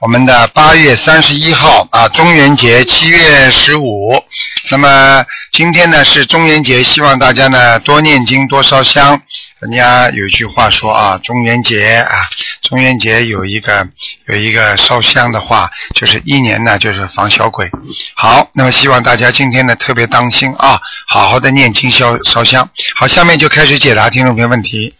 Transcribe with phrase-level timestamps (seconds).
[0.00, 4.24] 我们的八月三十一号啊，中元节，七月十五。
[4.70, 9.20] 那么今天呢是中元节，希望大家呢多念经，多烧香。
[9.58, 12.14] 人家有一句话说啊，中元节啊，
[12.62, 13.86] 中元节有一个
[14.26, 17.70] 有一个烧香的话，就是一年呢就是防小鬼。
[18.14, 22.70] 好，那么希望大家今天呢特别当心啊，好好的念经烧烧香。
[22.94, 24.94] 好，下面就开始解答听众朋友问题。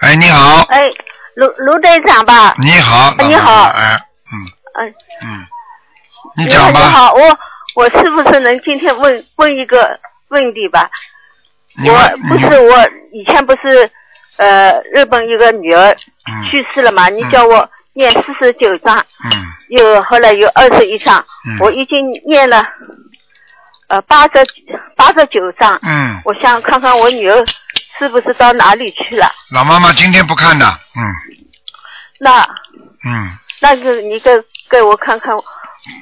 [0.00, 0.80] 哎，你好，哎，
[1.36, 2.54] 卢卢队长吧？
[2.58, 3.64] 你好，你好。
[3.64, 4.00] 哎，
[4.32, 4.34] 嗯。
[4.78, 5.46] 嗯，嗯，
[6.36, 7.38] 你讲吧，你好，我
[7.74, 10.88] 我是不是能今天问问一个问题吧？
[11.84, 13.90] 我不是我以前不是
[14.38, 15.94] 呃日本一个女儿
[16.26, 16.44] 嗯。
[16.50, 17.08] 去世了嘛？
[17.10, 19.30] 你叫我念四十九章，嗯。
[19.68, 21.58] 有后来有二十一章，嗯。
[21.60, 22.64] 我已经念了
[23.88, 24.30] 呃八十
[24.96, 27.44] 八十九章，嗯，我想看看我女儿
[27.98, 29.30] 是不是到哪里去了？
[29.50, 31.00] 老妈妈今天不看的，嗯
[32.18, 32.42] 那
[33.04, 34.30] 嗯，那个你给
[34.70, 35.34] 给我看看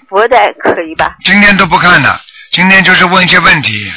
[0.08, 1.16] 佛台可以吧？
[1.24, 2.20] 今天都不看的，
[2.52, 3.90] 今天就是问一些问题。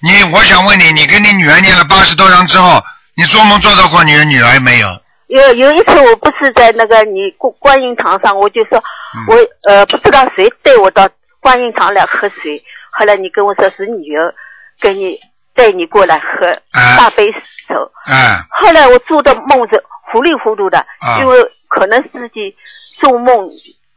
[0.00, 2.80] 你，我想问你，你跟你女儿念了八十多章之后，
[3.16, 4.88] 你做梦做到过你的女儿没有？
[5.26, 9.36] 有有一次，我不是在那个你观观音堂上，我就说，嗯我
[9.68, 11.08] 呃不知道谁带我到
[11.40, 14.32] 观音堂来喝水，后来你跟我说是女儿
[14.80, 15.18] 给你
[15.58, 17.26] 带你过来喝哎大杯
[17.68, 17.74] 酒，
[18.06, 18.14] 嗯，
[18.48, 21.18] 后来我做的梦是糊里糊涂的，啊。
[21.18, 22.54] 因为可能自己
[23.00, 23.48] 做梦，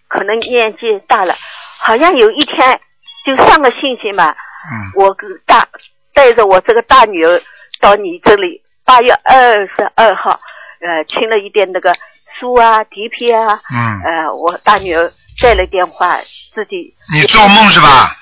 [0.08, 1.36] 可能年纪大了，
[1.78, 2.80] 好像有一天
[3.24, 4.92] 就上个星期嘛，嗯。
[4.96, 5.68] 我跟大
[6.16, 7.40] 带着我这个大女儿
[7.80, 10.40] 到你这里，八月二十二号，
[10.82, 11.94] 呃，听了一点那个
[12.40, 16.18] 书啊、碟片啊，嗯，呃，我大女儿带了电话，
[16.56, 18.18] 自己你做梦是吧？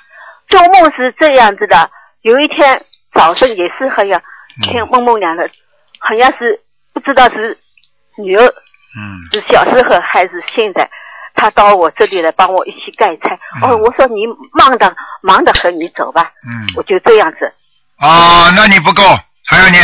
[0.50, 1.90] 做梦是这样子的，
[2.22, 2.82] 有一天
[3.14, 5.50] 早上也是好像嗯听梦梦讲的，
[6.00, 6.62] 好像是
[6.94, 7.58] 不知道是
[8.18, 10.90] 女儿嗯是小时候还是现在，
[11.36, 13.38] 她到我这里来帮我一起盖菜。
[13.62, 17.52] 嗯哦，我说你忙的忙的很，你走吧，嗯，我就这样子，
[18.00, 19.04] 哦，那你不够，
[19.46, 19.84] 还要念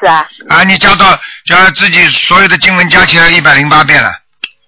[0.00, 0.26] 是啊。
[0.48, 0.64] 啊！
[0.64, 4.10] 你加到加自己所有的经文加起来一百零八遍了。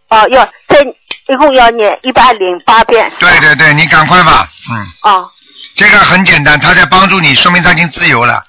[0.09, 0.81] 哦，要再
[1.29, 3.11] 一共要念一百零八遍。
[3.19, 5.31] 对对对，你赶快吧，嗯，哦
[5.77, 8.43] 这个很简单，他在帮助你，说明他已经自由了。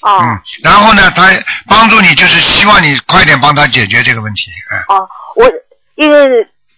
[0.00, 1.28] 哦、嗯，然后呢，他
[1.68, 4.50] 帮助你，就是希望你快点帮他解决这个问题。
[4.72, 5.48] 嗯，哦，我
[5.94, 6.26] 因为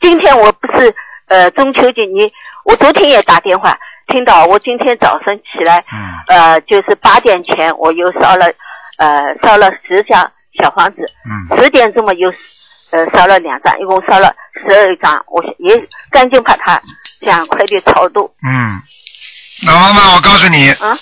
[0.00, 0.94] 今天我不是
[1.28, 2.30] 呃中秋节，你
[2.64, 3.78] 我昨天也打电话
[4.08, 6.12] 听到，我今天早上起来，嗯。
[6.26, 8.46] 呃，就是八点前我又烧了
[8.98, 10.30] 呃烧了十张
[10.60, 11.56] 小房子，嗯。
[11.56, 12.28] 十点钟嘛又
[12.90, 16.78] 呃烧了两张，一共烧了十二张，我也赶紧把它
[17.22, 18.30] 想快点超度。
[18.46, 18.82] 嗯，
[19.62, 20.98] 老妈妈，我告诉你，啊。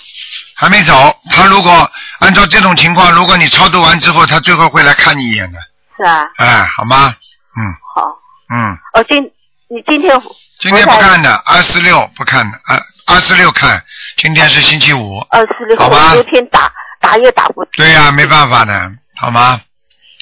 [0.55, 0.93] 还没走。
[1.29, 5.59] 他如果按照这种情况，如果你超度完之后，他最后会来看你一眼的。
[5.97, 7.13] 是啊，哎，好吗？
[7.57, 7.61] 嗯
[7.93, 8.07] 好，
[8.53, 9.21] 嗯，哦，今
[9.67, 10.21] 你今天
[10.59, 13.83] 今天不看的，二四六不看的，二二四六看。
[14.17, 15.19] 今天是星期五。
[15.31, 19.59] 二十六好吧号昨天打打也打不对呀、没办法的，好吗？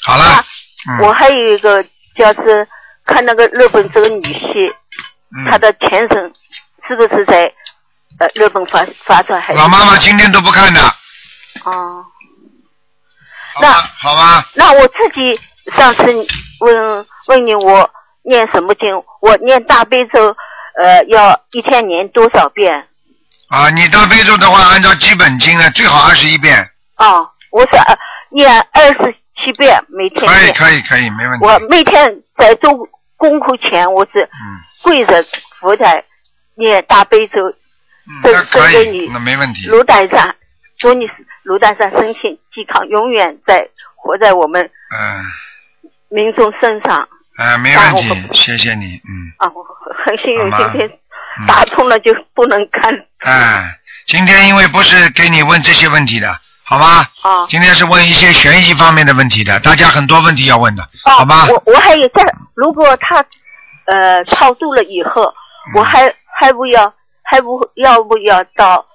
[0.03, 0.45] 好了啊，
[0.89, 1.83] 嗯，我还有一个
[2.15, 2.67] 就是
[3.05, 4.73] 看那个日本这个女婿，
[5.37, 6.33] 嗯她的前身
[6.87, 7.51] 是不是在
[8.21, 9.59] 呃日本发发展还是？
[9.59, 10.79] 老妈妈今天都不看的，
[11.65, 12.05] 哦，
[13.59, 13.71] 那？
[13.73, 14.45] 好吧？
[14.53, 16.03] 那我自己上次
[16.59, 17.89] 问问你我
[18.23, 18.87] 念什么经？
[19.21, 20.35] 我念大悲咒，
[20.79, 22.87] 呃，要一天念多少遍？
[23.49, 27.97] 啊，你大悲咒的话，按照基本经呢，最好二十一遍，哦，我是呃
[28.29, 30.51] 念二十七遍每天可以。
[30.51, 31.45] 可以可以，没问题。
[31.45, 32.71] 我每天在做
[33.17, 35.25] 功课前，我是嗯跪着
[35.59, 36.03] 佛台
[36.55, 37.33] 念大悲咒，
[38.11, 39.67] 嗯，对那可以那没问题。
[39.67, 40.33] 卢台长，
[40.77, 41.05] 祝你
[41.43, 45.25] 卢台长身体健康，永远在活在我们嗯
[46.09, 49.49] 民众身上嗯，没问题，谢谢你，嗯啊！
[49.55, 49.65] 我
[50.05, 50.87] 很幸运今天
[51.39, 51.47] 嗯。
[51.47, 57.07] 打通了就不能看哎，今天因为不是给你问这些问题的，好吗？
[57.21, 57.47] 啊。
[57.49, 61.47] 今天是问一些悬疑方面的问题的，大家很多问题要问的，哦好吗？
[61.49, 62.21] 我我还有在，
[62.55, 63.23] 如果他
[63.85, 66.93] 呃超度了以后，嗯我还还不要
[67.31, 68.85] 还不要不要到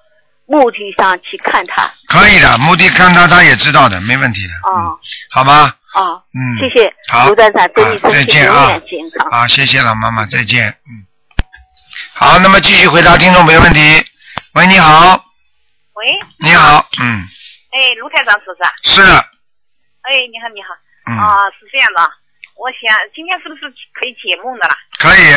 [0.45, 4.53] 墓地上去看他可以的，墓地看他他也知道的，没问题的。
[4.69, 4.99] 啊嗯，
[5.31, 5.73] 好吗？
[5.93, 9.31] 啊，嗯，谢谢好卢团长，祝你啊再身体见啊永远健康。
[9.31, 10.69] 好，谢谢老妈妈，再见。
[10.85, 11.01] 嗯，
[12.13, 13.79] 好，那么继续回答听众朋友问题。
[14.53, 15.15] 喂，你好，
[15.93, 16.05] 喂，
[16.37, 17.25] 你好，嗯，
[17.71, 18.71] 哎，卢台长是不是啊？
[18.83, 20.75] 是，哎，你好，你好。
[21.07, 22.01] 嗯，啊，是这样的，
[22.55, 23.61] 我想今天是不是
[23.97, 24.77] 可以解梦的啦？
[24.99, 25.33] 可以，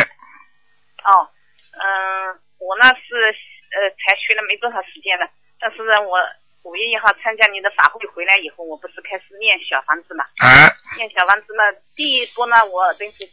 [1.01, 1.25] 哦，
[1.73, 3.33] 嗯、我呢是
[3.73, 5.25] 呃才学了没多少时间了，
[5.59, 6.21] 但是呢，我
[6.63, 10.23] 五月一号参加你的法会回来以后，我不是开始念小房子嘛？
[10.45, 11.63] 哎，念小房子呢，
[11.95, 13.27] 第一波呢，我等于是，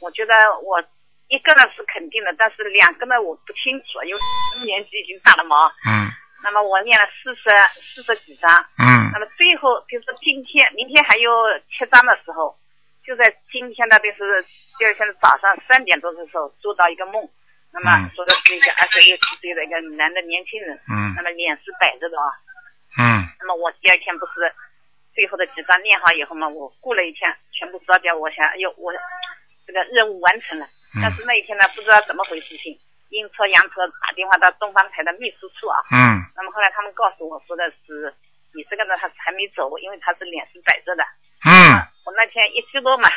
[0.00, 0.32] 我觉得
[0.62, 0.80] 我
[1.28, 4.20] 一个呢是肯定的，但是两个呢我不清楚，因为
[4.64, 5.72] 年纪已经大了嘛。
[5.84, 6.06] 嗯
[6.44, 7.42] 那么我念了四十
[7.82, 8.46] 四十几张，
[8.78, 11.32] 嗯那么最后就是今天，明天还有
[11.66, 12.54] 七张的时候，
[13.04, 14.44] 就在今天的就是
[14.78, 17.28] 第二天的早上三点多的时候做到一个梦，
[17.76, 18.10] 那么嗯。
[18.16, 21.12] 说的是一个二十六七岁的一个男的年轻人，嗯。
[21.14, 22.26] 那么脸是摆着的啊，
[22.98, 23.28] 嗯。
[23.38, 24.50] 那么我第二天不是
[25.14, 28.92] 最后的几张念好以后嘛，我过了一天全部烧掉，我想，哎呦，我
[29.66, 30.66] 这个任务完成了，
[31.02, 32.78] 但是那一天呢，不知道怎么回事情，
[33.10, 36.24] 阴错阳错打电话到东方台的秘书处啊，嗯。
[36.36, 38.12] 那么后来他们告诉我说的是，
[38.54, 41.04] 你这个呢他还没走，因为他是脸是摆着的。
[41.44, 41.80] 嗯。
[42.06, 43.10] 我那天一激动嘛，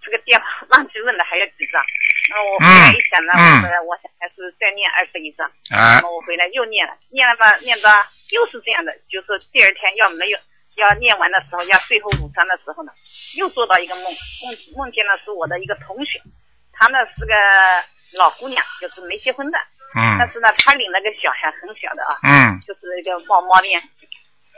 [0.00, 3.62] 这个电话忘记问了还有几张，那我回来一想呢，嗯。
[3.62, 5.96] 我说我想还是再念二十一张，啊。
[5.96, 7.88] 那么我回来又念了，念了吧，念到
[8.30, 10.38] 又是这样的，就是第二天要没有
[10.76, 12.92] 要念完的时候，要最后五章的时候呢，
[13.36, 16.20] 又做到一个梦，梦梦见了是我的一个同学，
[16.72, 17.32] 她呢是个
[18.18, 19.58] 老姑娘，就是没结婚的，
[19.94, 23.80] 但嗯是呢她领了个小孩，很小的啊，嗯就是一个猫猫脸，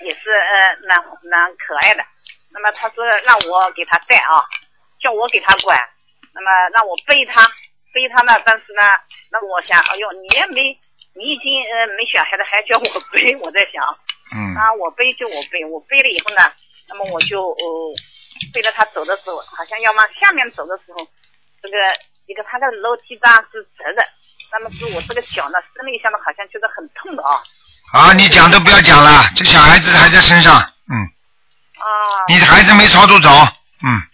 [0.04, 0.98] 也是呃蛮
[1.30, 2.04] 蛮可爱的。
[2.52, 4.42] 那么他说让我给他带啊，
[5.00, 5.78] 叫我给他管，
[6.40, 7.44] 那么让我背他，
[7.92, 8.80] 背他呢，但是呢，
[9.30, 10.72] 那我想，哎呦，你也没，
[11.12, 13.84] 你已经呃没小孩了，还叫我背，我在想，
[14.32, 14.56] 嗯。
[14.56, 16.40] 啊，我背就我背，我背了以后呢，
[16.88, 17.64] 那么我就呃
[18.54, 21.04] 背着他走的时候，好像要往下面走的时候，
[21.60, 21.76] 这个
[22.24, 24.00] 一个他的楼梯桩是直的，
[24.50, 27.36] 那么是我这个脚呢伸了一下呢，好像觉得很痛的啊。
[27.92, 30.56] 好，你讲都不要讲了，这小孩子还在身上，
[30.88, 30.96] 嗯，
[31.76, 31.84] 啊，
[32.28, 33.28] 你的孩子没超度走，
[33.84, 33.92] 嗯。
[33.92, 34.09] 哦，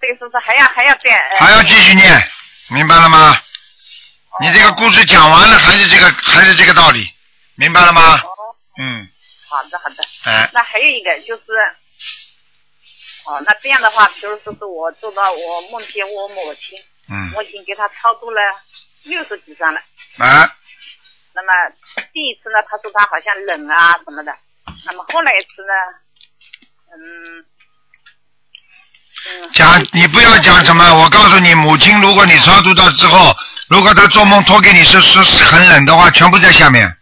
[0.00, 1.10] 这个是不是还要还要再？
[1.10, 2.30] 呃还要继续念，
[2.68, 3.34] 明白了吗？
[4.40, 7.08] 你这个故事讲完了，还是这个还是这个道理，
[7.54, 8.18] 明白了吗？
[8.20, 9.08] 哦，嗯，
[9.48, 10.04] 好的好的。
[10.24, 11.42] 哎，那还有一个就是，
[13.26, 16.78] 哦，那这样的话，比如说是我做到我梦见我母亲，
[17.08, 18.40] 嗯，我已经给她超度了
[19.04, 19.80] 六十几张了。
[20.18, 20.50] 啊，
[21.32, 21.52] 那么
[22.12, 24.36] 第一次呢，她说她好像冷啊什么的，
[24.84, 25.72] 那么后来一次呢，
[26.92, 27.46] 嗯。
[29.26, 33.34] 嗯，讲你不要讲什么，我告诉你，母亲，如果你超度到之后，
[33.68, 36.92] 如果她做梦托给你是是是很冷的话，全部在下面，啊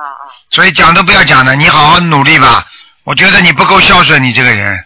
[0.00, 2.66] 啊，所以讲都不要讲的，你好好努力吧。
[3.04, 4.84] 我觉得你不够孝顺，你这个人，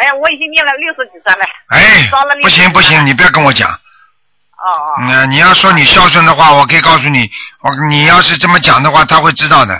[0.00, 1.44] 没有，我已经念了六十几张了。
[1.68, 2.08] 哎
[2.40, 3.68] 不行不行，你不要跟我讲。
[3.70, 4.94] 哦哦。
[5.00, 9.74] 嗯，你要说你孝顺的话，我可以告诉你，我你要是这么讲的话，他会知道的。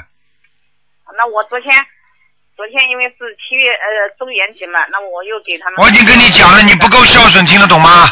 [1.16, 1.74] 那我昨天，
[2.58, 3.86] 昨天因为是七月呃
[4.18, 5.78] 中元节嘛，那我又给他们。
[5.78, 8.10] 我已经跟你讲了，你不够孝顺，听得懂吗？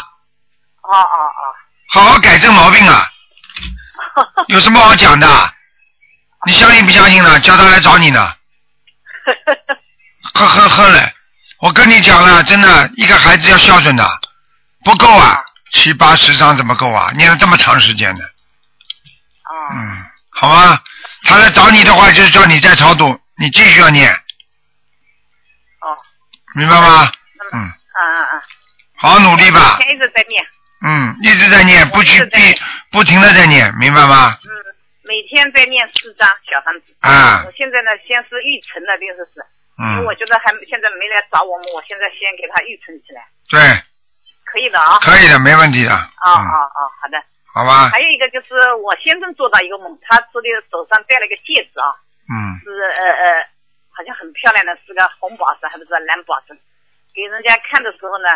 [0.83, 1.43] 哦哦哦
[1.89, 3.05] 好好改正毛病啊！
[4.15, 4.25] 哦。
[4.47, 5.27] 有什么好讲的？
[6.45, 7.37] 你相信不相信呢？
[7.41, 8.33] 叫他来找你呢。
[10.33, 11.13] 呵呵呵嘞！
[11.59, 14.07] 我跟你讲了，真的，一个孩子要孝顺的，
[14.85, 17.11] 不够啊，七八十张怎么够啊？
[17.17, 19.51] 念了这么长时间的，哦。
[19.75, 20.81] 嗯，好吧。
[21.23, 24.17] 他来找你的话，就是叫你再超度，你继续要念，哦。
[26.57, 27.11] 明白吗？
[27.53, 28.43] 嗯，啊啊啊！
[28.97, 30.41] 好好努力吧一直在念，
[30.81, 32.57] 嗯，一直在念，不许我一直在念
[32.89, 34.33] 不不停的在念，明白吗？
[34.41, 34.49] 嗯，
[35.05, 36.85] 每天在念四张小房子。
[37.01, 39.37] 啊我现在呢，先是预存了，这个是，
[39.77, 43.21] 因为嗯我，觉得还现在没来找我们，我现在先给他预存起来，
[43.53, 43.61] 对，
[44.49, 44.97] 可以的啊。
[45.05, 45.93] 可以的，没问题的。
[45.93, 46.79] 啊嗯，啊啊！
[46.97, 47.21] 好的。
[47.53, 51.89] 好吧，还有一个就是我先生做到一个梦，他这里手上戴了一个戒指啊，
[52.33, 53.45] 嗯是呃呃，
[53.97, 56.53] 好像很漂亮的，是个红宝石还不是蓝宝石。
[57.15, 58.29] 给人家看的时候呢，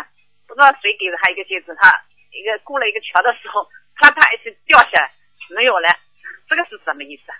[0.48, 1.86] 不知道谁给了他一个戒指，他
[2.34, 3.62] 一个过了一个桥的时候，
[3.94, 5.12] 啪啪一下掉下来，
[5.54, 5.86] 没有了。
[6.50, 7.38] 这个是什么意思啊？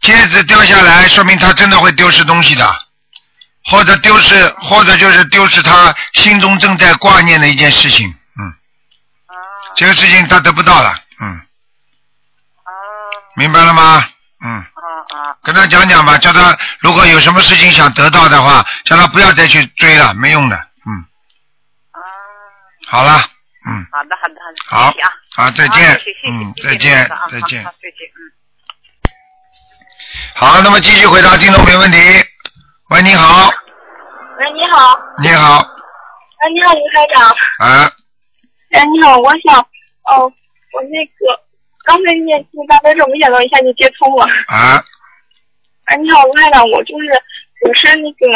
[0.00, 2.64] 戒指掉下来，说明他真的会丢失东西的，
[3.64, 8.06] 或者丢失，或者就是丢失他心中正在挂念的一件事情。
[8.38, 8.46] 嗯，
[9.26, 9.34] 啊
[9.74, 10.94] 这个事情他得不到了。
[11.20, 11.26] 嗯，
[12.62, 12.70] 啊
[13.34, 14.04] 明白了吗？
[14.44, 14.64] 嗯，
[15.42, 20.56] 跟他讲讲吧，叫他如果有什么事情想得到的话，叫他不要再去追了，没用的。
[20.56, 20.90] 嗯，
[21.92, 22.00] 啊，
[22.86, 23.12] 好了，
[23.66, 24.34] 嗯，好的好的
[24.68, 25.02] 好的，
[25.36, 28.18] 好好，再见嗯，再见再见再见，嗯。
[30.34, 31.98] 好，那么继续回答听众朋友问题。
[32.90, 33.48] 喂，你好，
[34.38, 37.28] 喂，你好，你好，哎，你好，吴台长。
[37.58, 37.90] 啊，
[38.72, 40.24] 哎，你好，我想，哦，
[40.72, 41.40] 我那个
[41.84, 44.26] 刚才念经大悲咒，没想到一下就接通了。
[44.48, 44.82] 啊，
[45.86, 47.06] 哎，你好，卢台长，我就是
[47.66, 48.26] 我是那个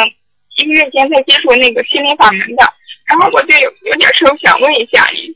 [0.55, 2.63] 一个月前才接触那个心灵法门的，
[3.05, 5.35] 然后我就有有点事儿想问一下你。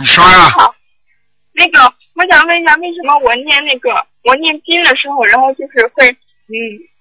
[0.00, 0.74] 你说呀、好，
[1.52, 1.80] 那个
[2.14, 3.90] 我想问一下，为什么我念那个
[4.24, 6.52] 我念经的时候，然后就是会嗯，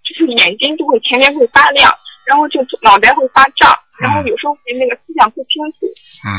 [0.05, 1.91] 就是眼睛就会前面会发亮，
[2.25, 5.87] 然后就脑袋会发胀，然后有时候会那个思想不清楚。
[6.23, 6.29] 嗯，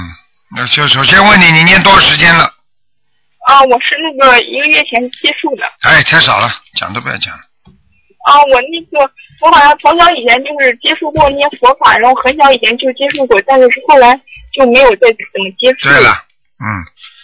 [0.56, 2.48] 那就首先问你，你念多少时间了？
[3.46, 5.64] 啊，我是那个一个月前接触的。
[5.82, 7.40] 哎，太少了，讲都不要讲了。
[8.24, 9.10] 啊，我那个
[9.40, 14.18] 我好像从小以前就是接触过那些佛法，然后很小以前就接触过，但是后来
[14.54, 15.88] 就没有再怎么接触。
[15.88, 16.10] 对了，
[16.58, 16.66] 嗯，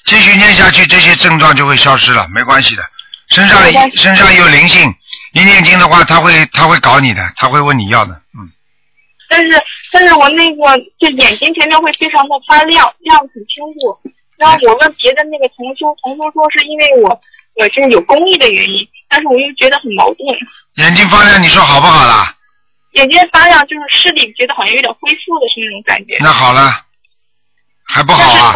[0.04, 2.82] 继续念下去，这些症状就会消失了，没关系的。
[3.30, 3.58] 身上
[3.94, 4.92] 身上有灵性，
[5.32, 8.50] 一念经的话，他会他会搞你的，他会问你要的，嗯，
[9.28, 9.62] 但是
[9.92, 13.98] 但是我那个就眼睛前面会非常的发亮，亮得很清楚。
[14.40, 17.20] 然后我问别的那个同修，同修说是因为我
[17.56, 20.26] 我就是有公益的原因，但是我又觉得很矛盾，
[20.76, 22.34] 眼睛发亮，你说好不好啦？
[22.92, 26.16] 眼睛发亮就是视力觉得好像有点恢复的是那种感觉。
[26.20, 26.72] 那好了，
[27.84, 28.54] 还不好啊？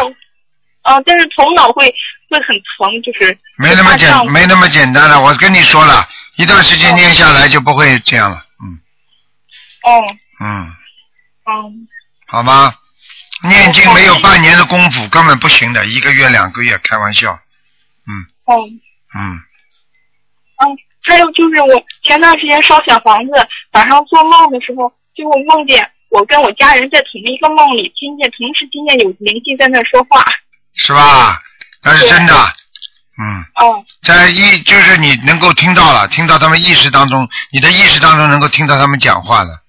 [0.81, 1.85] 啊，呃，但是头脑会
[2.29, 5.21] 会很疼，就是没那么简没那么简单了。
[5.21, 6.03] 我跟你说了，
[6.37, 8.79] 一段时间念下来就不会这样了，嗯
[9.83, 10.03] 哦，
[10.41, 10.75] 嗯，
[11.45, 11.87] 嗯，
[12.27, 12.73] 好吗？
[13.47, 17.31] 念经没有半年的功夫根本不行的，一个月两个月开玩笑，
[18.07, 18.11] 嗯
[18.45, 18.55] 哦。
[19.17, 19.39] 嗯，
[20.59, 23.31] 嗯，还有就是我前段时间烧小房子，
[23.71, 30.23] 晚上做梦的时候，就我梦见我跟我家人在同一个梦里，听见同时听见有灵性在那说话。
[30.73, 31.39] 是吧？
[31.83, 32.33] 那是真的，
[33.17, 33.45] 嗯。
[33.55, 39.61] 哦，在意就是你能够听到了，听到他们意识当中，你的意识当中能够听到他们讲话了。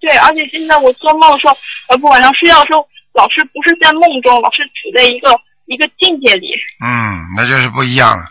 [0.00, 1.56] 对，而且现在我做梦的时候，
[1.88, 5.30] 呃，不晚上睡觉的时候，老是不是在梦中，老是处在一个
[5.66, 6.48] 一个境界里。
[6.84, 8.24] 嗯，那就是不一样了，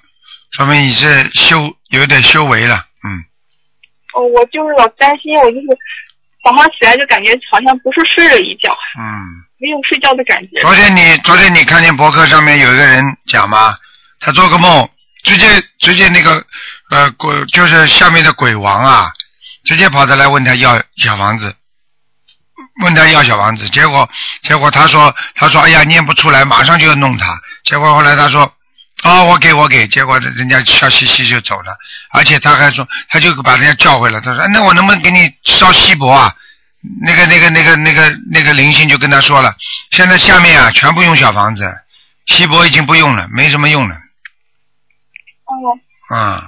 [0.51, 2.85] 说明你是修有点修为了。
[3.03, 3.23] 嗯，
[4.13, 5.67] 哦，我就是老担心，我就是
[6.43, 9.05] 早上起来就感觉好像不是睡了一觉，嗯，
[9.59, 10.59] 没有睡觉的感觉。
[10.61, 13.75] 昨天你昨天你看见博客上面有一个人讲吗？
[14.19, 14.89] 他做个梦，
[15.23, 15.45] 直接
[15.79, 16.43] 直接那个
[16.89, 19.11] 呃鬼就是下面的鬼王啊，
[19.63, 21.55] 直接跑着来问他要小房子，
[22.79, 24.09] 问他要小房子，结果
[24.41, 28.51] 结果他说他说哎呀念不出来，马上就要弄他，结果后来他说
[29.03, 31.77] 哦我给我给，结果人家笑嘻嘻就走了，
[32.11, 36.35] 而且他还说他就把人家叫回来，他说哎那我能不能给你烧锡箔啊？
[37.01, 39.53] 那个、那个、那个、那个、那个灵性就跟他说了，
[39.91, 41.69] 现在下面啊全部用小房子，
[42.25, 43.95] 锡箔已经不用了，没什么用了。
[45.43, 45.53] 哦，
[46.09, 46.41] 嗯，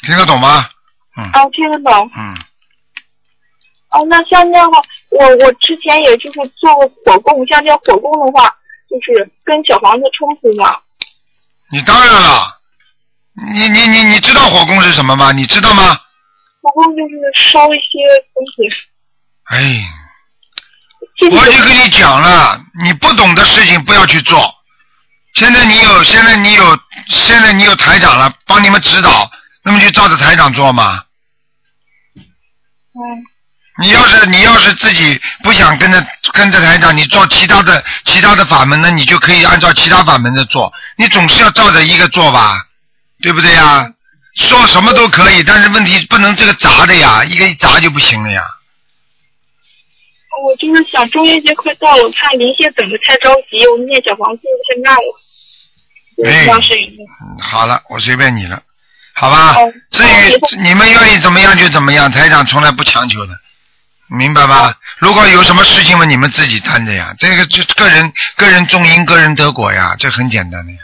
[0.00, 0.70] 听得懂吗？
[1.18, 2.10] 嗯哦，听得懂。
[2.16, 2.34] 嗯，
[3.90, 4.82] 哦，那像这样的话，
[5.18, 8.48] 我我之前也就是做过火供，像这火供的话，
[8.90, 10.76] 就是跟小房子冲突嘛？
[11.70, 12.58] 你当然了，
[13.52, 15.32] 你你你你知道火供是什么吗？
[15.32, 16.00] 你知道吗？
[16.60, 17.98] 火供就是烧一些
[18.34, 18.68] 东西，
[19.44, 19.84] 哎，
[21.30, 24.52] 我就跟你讲了，你不懂的事情不要去做。
[25.34, 26.78] 现在你有，现在你有，
[27.08, 29.30] 现在你有台长了，帮你们指导，
[29.62, 31.04] 那么就照着台长做嘛。
[32.14, 33.24] 嗯
[33.80, 40.72] 你要是你要是自己不想跟着跟着台长，你做其他的其他的法门呢，你就可以按照其他法门的做。
[40.96, 42.66] 你总是要照着一个做吧，
[43.20, 43.90] 对不对呀？
[44.36, 48.42] 说什么都可以，但是问题不能这个砸的呀，一个一砸就不行了呀。
[50.44, 55.20] 我就是想中元节快到了，我怕灵性等的太着急，我念小房子太慢了。
[56.16, 56.46] 我哎
[57.40, 58.60] 好了，我随便你了，
[59.14, 59.54] 好吧？
[59.54, 63.38] 哦至于你们愿意怎么样就怎么样，台长从来不强求的，
[64.08, 64.74] 明白吗？
[64.98, 70.78] 如果有什么事情嘛，你们自己担着呀，这个就个人个人种因，个人得果呀，这很简单的呀。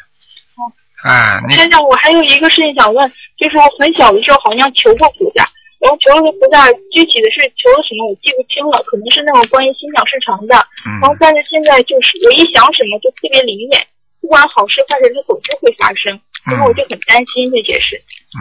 [1.04, 5.48] 哎，你先生，我还有一个事情想问，就是我很小的时候好像求过菩萨，
[5.80, 10.56] 然后求了菩萨，具体的是求了什么我记不清了，可能是那种关于心想事成的。
[11.00, 13.86] 然后嗯，但是现在就是我一想什么就特别灵验，
[14.20, 16.12] 不管好事坏事，它总是会发生，
[16.44, 17.96] 然后我就很担心这些事。
[18.36, 18.40] 嗯，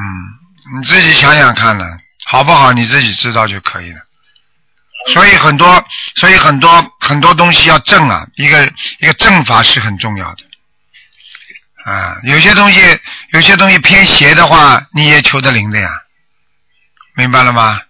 [0.76, 1.86] 你自己想想看呢，
[2.28, 2.74] 好不好？
[2.74, 4.04] 你自己知道就可以了。
[5.08, 5.84] 所以很多，
[6.16, 8.64] 所以很多很多东西要正啊，一个
[9.00, 10.44] 一个正法是很重要的。
[11.86, 12.80] 啊，有些东西，
[13.32, 15.90] 有些东西偏邪的话，你也求得灵的呀，
[17.16, 17.82] 明白了吗？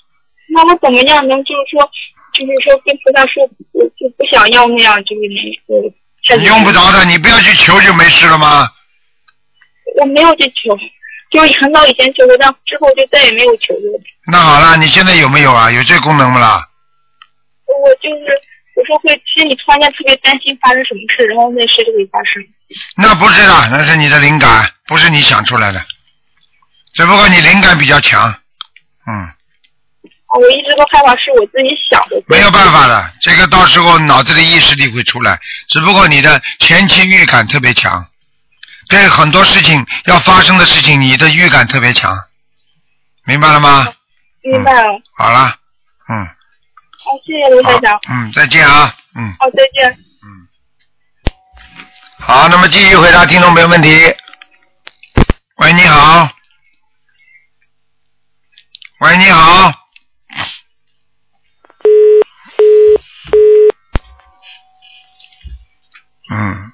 [0.51, 1.91] 那我怎么样能就是说，
[2.33, 8.69] 就是说跟菩萨说，我就不想要那样，就是你用不着的，你不要去求就没事了吗？
[9.99, 10.77] 我没有去求。
[11.31, 13.83] 就是很早以前求过，但之后就再也没有求过。
[14.25, 15.69] 那好了，你现在有没有啊？
[15.69, 16.67] 有这功能不啦？
[17.81, 18.25] 我就是
[18.75, 22.43] 有时候会心里突然间特别担心发生什么事，然后那事就会发生。
[22.95, 25.83] 那不是的，那是你的灵感，不是你想出来的，
[26.93, 28.29] 只不过你灵感比较强，
[29.07, 32.21] 嗯，啊我一直都害怕是我自己想的。
[32.27, 38.05] 没有办法的，这个到时候脑子里意识力会出来，只不过你的前期预感特别强，
[38.87, 42.15] 对很多事情要发生的事情，你的预感特别强，
[43.25, 43.91] 明白了吗？
[44.43, 44.87] 明白了。
[45.17, 45.55] 好了，
[46.07, 46.27] 嗯，
[47.09, 49.35] 好，谢谢卢台好长。，嗯，再见啊，嗯。
[49.39, 49.91] 好，再见。
[49.91, 50.47] 嗯
[52.19, 53.89] 好，那么继续回答听众朋友问题。
[55.55, 56.29] 喂，你好。
[58.99, 59.73] 喂，你好。
[66.31, 66.71] 嗯。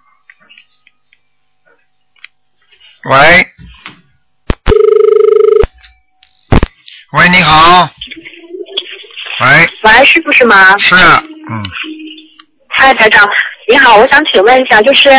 [3.05, 3.47] 喂。
[7.13, 7.89] 喂，你好。
[9.45, 10.75] 喂，喂，师傅是吗？
[10.79, 11.63] 是，嗯，
[12.69, 13.29] 嗨，台长，
[13.69, 15.09] 你好，我想请问一下，就是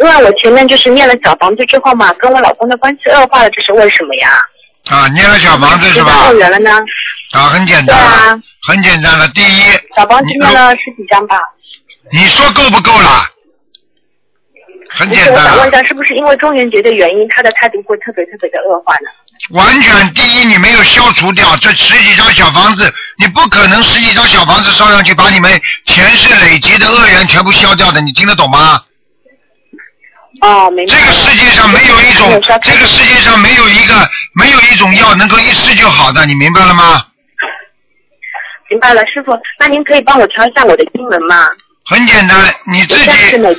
[0.00, 4.30] 因为我前面就是念了小房子之后嘛，跟我老公的关系恶化了，这是为什么呀？
[4.90, 6.34] 啊，念了小房子是知吧道？
[6.34, 6.72] 缘了呢？
[7.32, 9.28] 啊，很简单了，啊，很简单了。
[9.28, 9.62] 第一，
[9.96, 11.38] 小房子念了十几张吧。
[12.12, 13.30] 你说够不够啦？
[14.90, 19.10] 很，简单，我想问一下，是不是因为中元节的原因，他的态度会特别特别的恶化呢？
[19.50, 28.82] 完全第一你没有消除掉这十几张小房子，你不可能十几张小房子烧上去把你们前世累积的恶缘全部消掉的，你听得懂吗？
[30.42, 30.94] 哦，明白。
[30.94, 37.04] 这个世界上没有一种这个世界上没有一个没有一种药能够一试就好的，你明白了吗？
[38.70, 41.48] 明白了，师傅，那您可以帮我调一下我的经文吗？
[41.86, 43.10] 很简单，你自己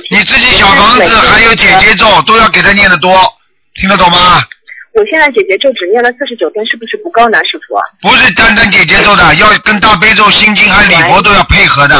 [0.08, 3.20] 你自己小房子还有姐姐咒都要给他念得多，
[3.74, 4.40] 听得懂吗？
[4.92, 7.78] 我现在姐姐咒只念了四十九遍，是不是不够呢，师傅？
[8.02, 11.96] 不是单单姐姐咒的，要跟大悲咒、心经还有礼佛都要配合的。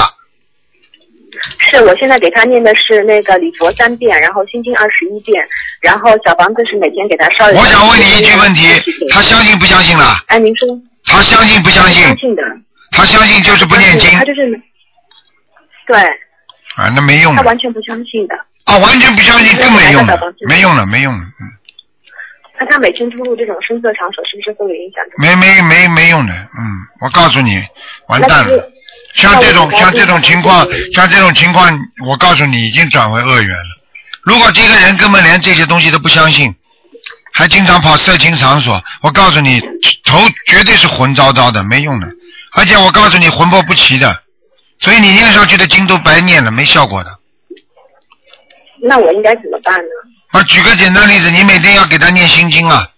[1.70, 5.40] 是我现在给他念的是那个礼佛三遍，然后心经二十一遍，
[5.80, 7.46] 然后小房子是每天给他烧。
[7.46, 8.66] 我想问你一句问题，
[9.10, 10.04] 他相信不相信了？
[10.26, 10.68] 哎，您说。
[11.04, 12.02] 他相信不相信？
[12.04, 12.42] 相信的。
[12.90, 14.60] 他相信就是不念经他就是。
[15.86, 15.96] 对。
[16.76, 18.34] 啊，那没用的他完全不相信的。
[18.64, 20.04] 啊，完全不相信更没用
[20.46, 21.46] 没用了，没用了，嗯，
[22.60, 25.02] 那他每天出入这种声色场所，是不是会有影响？
[25.16, 26.60] 没没没没用的，嗯，
[27.00, 27.60] 我告诉你，
[28.08, 28.70] 完蛋了。
[29.14, 33.80] 像这种像这种情况，像这种情况，我告诉你，已经转为恶缘了。
[34.22, 36.54] 如果这个人根本连这些东西都不相信，
[37.32, 39.58] 还经常跑色情场所，我告诉你，
[40.04, 42.06] 头绝对是浑糟糟的，没用的。
[42.52, 44.22] 而且我告诉你，魂魄不齐的，
[44.78, 47.10] 所以你念上去的经都白念了，没效果的。
[48.82, 49.88] 那我应该怎么办呢？
[50.30, 52.88] 啊，举个简单例子，你每天要给他念心经啊，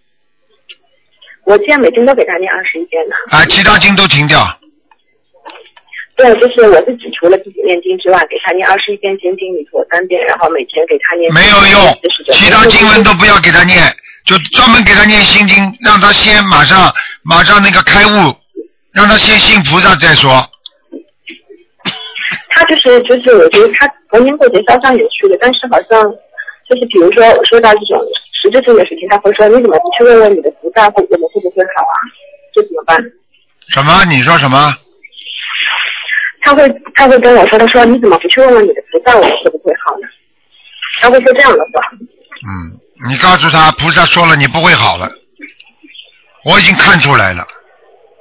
[1.45, 3.15] 我现在每天都给他念二十一遍呢。
[3.31, 4.39] 啊，其他经都停掉。
[6.15, 11.33] 对，就是我自己除了自己念经之外，给他念二十一遍心经、礼佛三遍，然后每天给他念。
[11.33, 11.99] 没有用，
[12.33, 13.81] 其他经文都不要给他念，
[14.27, 16.93] 就专门给他念心经，让他先马上
[17.23, 18.37] 马上那个开悟，
[18.93, 20.47] 让他先信菩萨再说。
[22.51, 26.15] 他就是就是，我觉得他逢年过节烧香也去的，但是好像
[26.73, 28.01] 就是比如说我说到这种
[28.41, 31.95] 实质性的事情，他会说你怎么不去问问你的菩萨会我们会不会好啊？
[32.55, 32.97] 这怎么办？
[33.69, 34.05] 什么？
[34.07, 34.75] 你说什么？
[36.41, 40.09] 他会他会跟我说，他说你怎么不去问问你的菩萨我们会不会好呢？
[41.03, 41.83] 他会说这样的话。
[41.93, 45.13] 嗯，你告诉他，菩萨说了你不会好了，
[46.47, 47.47] 我已经看出来了。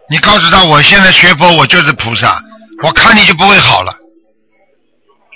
[0.10, 2.38] 你告诉他，我现在学佛，我就是菩萨，
[2.84, 3.94] 我看你就不会好了，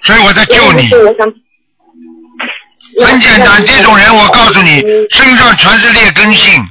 [0.03, 0.93] 所以我在救你。
[0.93, 1.33] 我想。
[3.03, 6.63] 很简单，这种人我告诉你，身上全是劣根性，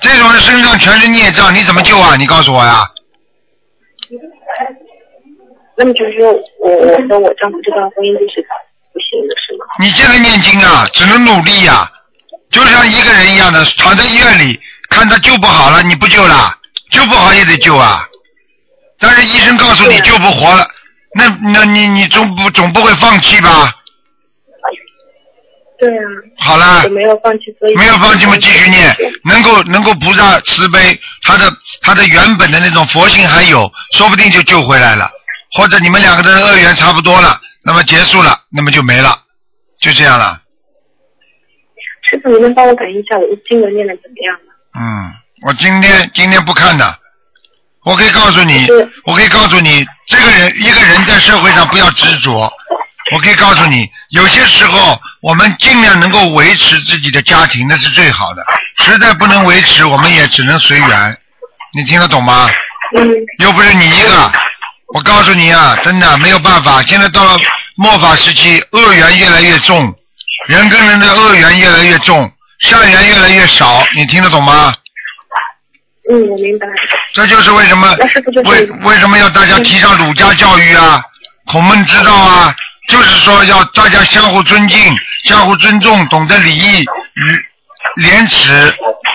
[0.00, 2.16] 这种人身上全是孽障，你怎么救啊？
[2.16, 2.88] 你告诉我呀。
[5.76, 8.40] 那么就是说我我跟我丈夫这段婚姻就是
[8.92, 9.64] 不行的是吗？
[9.80, 11.90] 你现在念经啊，只能努力呀、
[12.50, 16.54] 就像一个人一样的，躺在医院里，看他救不好了，你不救了，
[16.90, 18.06] 救不好也得救啊。
[19.00, 20.66] 但是医生告诉你救不活了，
[21.16, 23.72] 那那你你总不总不会放弃吧？
[25.78, 26.02] 对啊。
[26.38, 35.10] 好了没有放弃，所以没有放弃嘛，继续念，能够能够菩萨慈悲，他的他的原本的那种佛性还有，说不定就救回来了，
[35.56, 39.16] 或者你们两个的恶缘差不多了，那么结束了，那么就没了，
[39.80, 40.40] 就这样了。
[42.02, 44.52] 师傅，你能帮我感应一下我的经文念的怎么样吗？
[44.76, 45.12] 嗯，
[45.46, 46.98] 我今天今天不看的，
[47.84, 48.66] 我可以告诉你，
[49.04, 52.52] 我可以告诉你，这个人一个人在社会上不要执着。
[53.14, 58.44] 我可以告诉你，有些时候我们尽量能够维持自己的家庭，那是最好的。
[58.84, 61.16] 实在不能维持，我们也只能随缘。
[61.72, 62.50] 你听得懂吗？
[62.96, 64.32] 嗯又不是你一个。
[64.94, 66.82] 我告诉你啊，真的没有办法。
[66.82, 67.36] 现在到了
[67.76, 69.92] 末法时期，恶缘越来越重，
[70.46, 73.84] 人跟人的恶缘越来越重，善缘越来越少。
[73.94, 74.74] 你听得懂吗？
[76.12, 76.66] 嗯，我明白。
[77.12, 77.96] 这就是为什么
[78.44, 81.02] 为为什么要大家提倡儒家教育啊、
[81.46, 82.54] 孔孟之道啊？
[82.88, 84.78] 就是说要大家相互尊敬、
[85.24, 88.52] 相互尊重，懂得礼义与廉耻，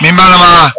[0.00, 0.72] 明白了吗？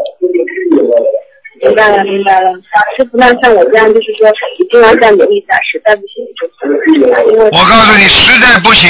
[1.62, 2.52] 明白了，明白了。
[2.98, 4.28] 师傅，那像我这样，就是说
[4.60, 8.90] 一定要再努力一下，实在不行就因为我告诉你，实在不行，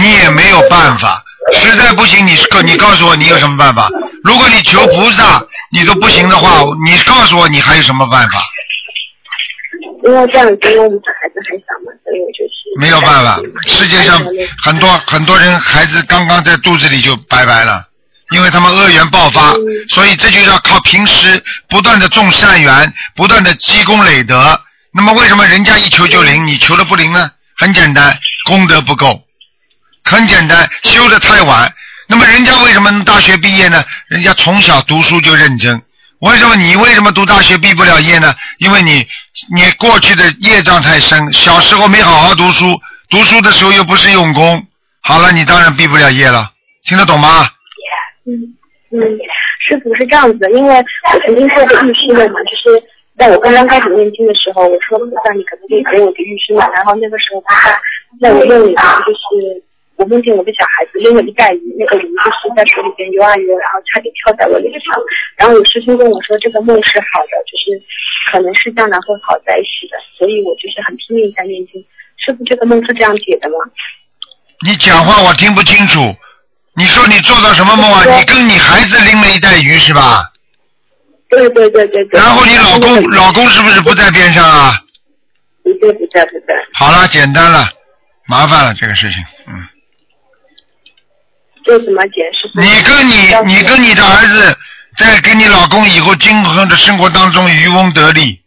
[0.00, 1.22] 你也没有办法。
[1.52, 3.88] 实在不行，你告你告诉我你有什么办法？
[4.24, 8.42] 如果你求菩萨你都不行的话，你告诉我你还有什么办法？
[10.06, 14.24] 因为这样子，因为我们孩子还小嘛，所以我就是没有办法，世界上
[14.62, 17.84] 很多很多人孩子刚刚在肚子里就拜拜了，
[18.30, 19.52] 因为他们恶缘爆发，
[19.88, 24.60] 所以这就要靠平时不断的种善缘，不断的积功累德。
[24.92, 27.30] 那么为什么人家一求就灵，你求的不灵呢？
[27.56, 29.22] 很简单，功德不够，
[30.04, 31.72] 很简单，修的太晚。
[32.06, 33.82] 那么人家为什么能大学毕业呢？
[34.08, 35.82] 人家从小读书就认真。
[36.20, 38.34] 为什么你为什么读大学毕不了业呢？
[38.58, 39.06] 因为你
[39.54, 42.64] 你过去的业障太深，小时候没好好读书，
[43.10, 44.66] 读书的时候又不是用功，
[45.02, 46.50] 好了，你当然毕不了业了。
[46.84, 47.46] 听得懂吗？
[48.24, 48.32] 嗯
[48.92, 48.98] 嗯，
[49.68, 50.74] 师傅是这样子的，因为
[51.12, 52.82] 我曾经做过预示梦嘛，就是
[53.18, 56.66] 在我刚刚开始念经的时候，我说菩萨你可不可以给我个预示梦？
[56.72, 57.78] 然后那个时候菩萨
[58.22, 59.65] 在我梦里就是。
[59.96, 64.92] 我梦见我的小孩子拎了一袋鱼，那个鱼就是在水里边游啊游，然后差点跳在我脸上。
[65.36, 67.80] 然后我师兄跟我说，这个梦是好的，就是
[68.30, 71.80] 可能是将来会好在一起的，所以我就是很拼命在念经。
[72.18, 73.56] 师傅，这个梦是这样解的吗？
[74.64, 76.14] 你讲话我听不清楚。
[76.74, 78.04] 你说你做到什么梦啊？
[78.04, 80.30] 你跟你孩子拎了一袋鱼是吧？
[81.30, 82.20] 对对对对对。
[82.20, 84.76] 然后你老公老公是不是不在边上啊？
[85.64, 86.54] 不在不在不在。
[86.74, 87.64] 好了，简单了，
[88.28, 89.66] 麻烦了这个事情，嗯。
[91.66, 92.48] 这怎么解释？
[92.54, 94.56] 你跟你你跟你的儿子
[94.96, 98.40] 在跟你老公以后今后的生活当中渔翁得利，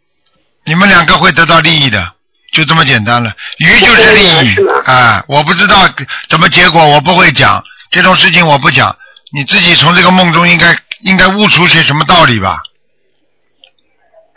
[0.64, 2.12] 你们两个会得到利益的，
[2.52, 3.30] 就这么简单了。
[3.58, 4.56] 鱼就是利益
[4.86, 5.22] 啊！
[5.28, 5.88] 我不知道
[6.28, 8.96] 怎么结果，我不会讲这种事情，我不讲。
[9.32, 12.62] 你自己从这个梦中应该应该悟出些什么道理吧？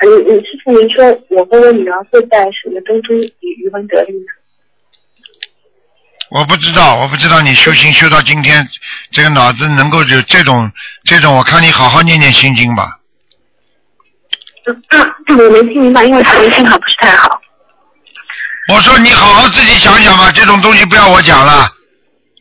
[0.01, 4.42] 你你，师傅，您说我和我女儿会在什么当中渔翁得利呢？
[6.33, 8.67] 我不知道，我不知道你修行修到今天，
[9.11, 10.71] 这个脑子能够有这种
[11.05, 12.97] 这种，我看你好好念念心经吧。
[14.65, 17.39] 嗯， 我没听明白，因为声音信号不是太好。
[18.69, 21.69] 我说你好好自己想想吧，这种东西不要我讲了。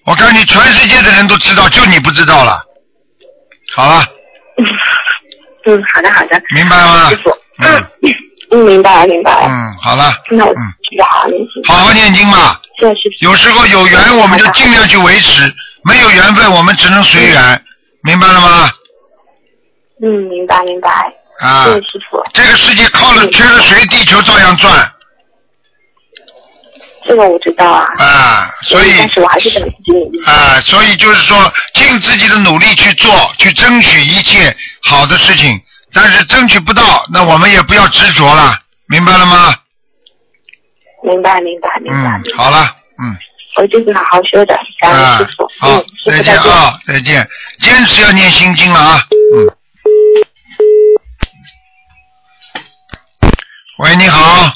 [0.07, 2.59] 我看你全世界的人都知道，就你不知道了。
[3.75, 4.05] 好了。
[5.67, 6.43] 嗯，好的好的。
[6.55, 7.11] 明白吗？
[7.11, 7.31] 师傅。
[7.59, 7.87] 嗯。
[8.53, 9.47] 嗯，明白了明白了。
[9.49, 10.13] 嗯，好了。
[10.31, 10.61] 那我嗯，
[10.97, 11.07] 要
[11.67, 12.27] 好好念经。
[12.29, 12.57] 嘛。
[13.21, 15.43] 有时候有缘我们就尽量去维持，
[15.85, 17.65] 没有缘分我们只能随缘，
[18.03, 18.71] 明白了吗？
[20.03, 20.91] 嗯，明白明白。
[21.41, 22.23] 啊谢谢师傅。
[22.33, 24.93] 这个世界靠了缺了谁，地球照样转
[27.05, 27.87] 这个我知道啊。
[27.99, 30.25] 啊，所以但是我还是得自己努力。
[30.25, 35.61] 啊，所以就是说尽自己的努力去做，去争取一切好的事情，
[35.93, 38.59] 但是争取不到，那我们也不要执着了，
[38.89, 39.55] 明白了吗？
[41.03, 42.21] 明白明白明白。
[42.25, 43.17] 嗯，好了，嗯。
[43.57, 46.35] 我就是好好修的，感恩啊师傅。，好嗯，，再见。
[46.39, 47.29] 啊，再见，
[47.61, 48.99] 坚持要念心经了啊，
[49.37, 49.51] 嗯。
[53.79, 54.51] 喂，你好，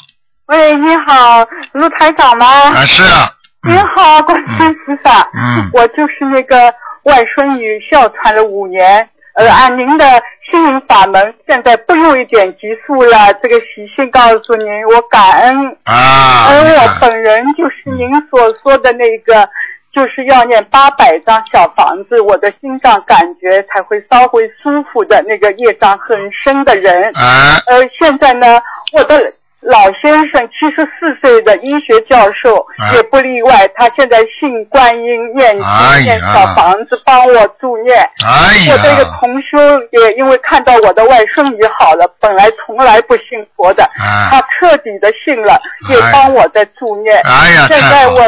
[0.47, 2.47] 喂，你好，卢台长吗？
[2.47, 3.29] 啊是啊，
[3.67, 5.29] 你好，观世音菩萨。
[5.33, 9.07] 嗯我就是那个外孙女哮喘了五年，
[9.37, 10.03] 呃，按您的
[10.49, 13.31] 心灵法门，现在不用一点急速了。
[13.39, 15.77] 这个喜讯告诉您，我感恩。
[15.83, 19.47] 啊，而我本人就是您所说的那个，
[19.93, 27.03] 就是要念八百张小房子，我的心脏感觉才会稍微舒服的那个业障很深的人。
[27.15, 28.59] 啊，呃，现在呢，
[28.93, 32.93] 我的老先生七十四岁的医学教授啊。
[32.95, 37.97] 也不例外，他现在信观音念经、哎念小房子，帮我助念。
[38.23, 39.57] 哎我这个，同修
[39.91, 43.89] 也因为看到我的外甥女好了，本来从来不信佛的，
[44.29, 47.19] 他啊，彻底的信了，也帮我在助念。
[47.23, 48.19] 哎呀，现在我，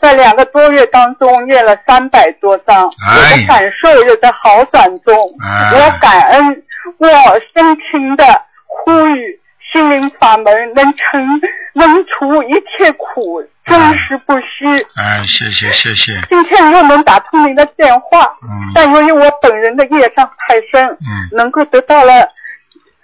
[0.00, 5.14] 在两个多月当中念了三百多章，哎我的感受也在好转中。
[5.44, 6.62] 哎我感恩，
[6.98, 7.08] 我
[7.52, 8.24] 深情的
[8.66, 9.40] 呼吁
[9.72, 11.40] 心灵法门能成
[11.74, 14.66] 能除一切苦，真实不虚。
[14.96, 22.26] 哎，谢谢谢谢，今天又能打通您的电话，嗯但由于我本人的业障太深，嗯能够得到了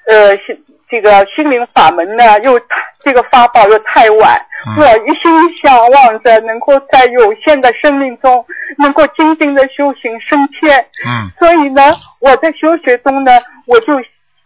[0.06, 2.66] 呃心这个心灵法门呢，又太
[3.04, 5.30] 这个法宝又太晚，嗯我一心
[5.62, 8.44] 向往着能够在有限的生命中，
[8.78, 10.78] 能够精进的修行升天。
[11.06, 11.82] 嗯所以呢，
[12.20, 13.32] 我在修学中呢，
[13.66, 13.92] 我就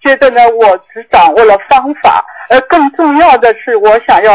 [0.00, 4.34] 觉得呢，我只掌握了方法，而更重要的是，我想要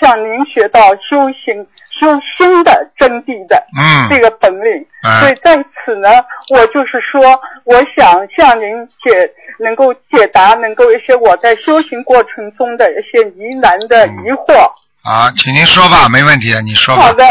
[0.00, 1.66] 向您学到修行、
[2.00, 4.86] 修心的真谛的嗯这个本领。
[5.02, 6.08] 哎所以在此呢，
[6.54, 7.20] 我就是说，
[7.64, 14.54] 我想向您解，能够解答，能够一些我在修行过程中的一些疑难的疑惑。
[15.02, 17.02] 好，请您说吧，没问题，你说吧。
[17.02, 17.24] 好的，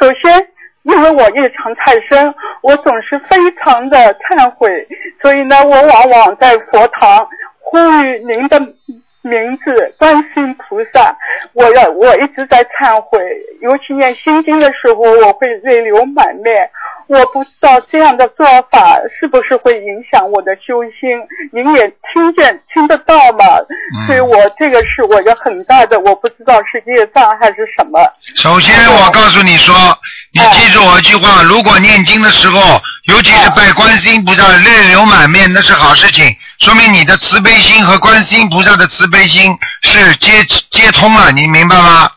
[0.00, 0.44] 首先，
[0.82, 4.68] 因为我业障太深，我总是非常的忏悔，
[5.20, 7.26] 所以呢，我往往在佛堂
[7.60, 8.58] 呼吁您的
[9.22, 11.16] 名字，观世音菩萨。
[11.54, 13.20] 我要我一直在忏悔，
[13.60, 16.68] 尤其念心经的时候，我会泪流满面。
[17.08, 21.10] 我不知道这样的做法是不是会影响我的修心，
[21.52, 23.44] 您也听见听得到吗？
[24.06, 28.00] 所以我这个是我有很大的，我不知道是业障还是什么。
[28.36, 29.74] 首先，我告诉你说，
[30.34, 42.10] 你记住我一句话：如果念经的时候，尤其是拜观世音菩萨，泪流满面，那是好事情，说明你的慈悲心和观世音菩萨的慈悲心是接接通了，你明白吗？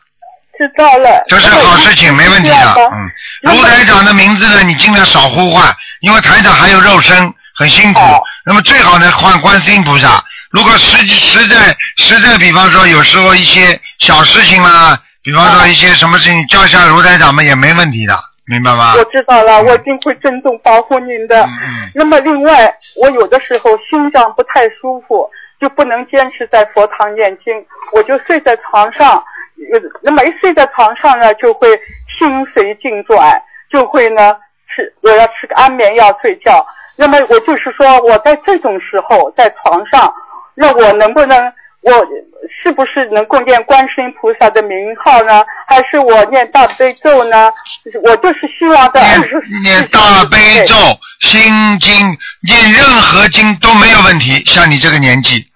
[0.57, 1.25] 知道了。
[1.27, 2.75] 这是好事情，没问题的。
[2.91, 7.99] 嗯，卢台长的名字呢，你尽量少呼唤，因为台长还有肉身，很辛苦。
[8.45, 10.23] 那么最好呢，换观世音菩萨。
[10.51, 18.13] 如果实实在实在，比方说有时候一些小事情啦，比方说一些什么事情，叫一下卢台长们也没问题的，
[18.45, 18.93] 明白吗？
[18.95, 21.41] 我知道了，我一定会郑重保护您的。
[21.43, 25.27] 嗯那么另外，我有的时候心脏不太舒服，
[25.59, 27.53] 就不能坚持在佛堂念经，
[27.93, 29.23] 我就睡在床上。
[29.73, 31.69] 呃那么一睡在床上呢，就会
[32.19, 34.35] 心随境转，就会呢
[34.69, 36.63] 吃我要吃个安眠药睡觉。
[36.97, 40.13] 那么我就是说，我在这种时候在床上，
[40.53, 41.51] 那我能不能
[41.85, 41.91] 我
[42.63, 45.43] 是不是能够念观世音菩萨的名号呢？
[45.67, 47.51] 还是我念大悲咒呢？
[48.03, 50.75] 我就是希望在二十念大悲咒、
[51.19, 54.43] 心经，念任何经都没有问题。
[54.47, 55.47] 像你这个年纪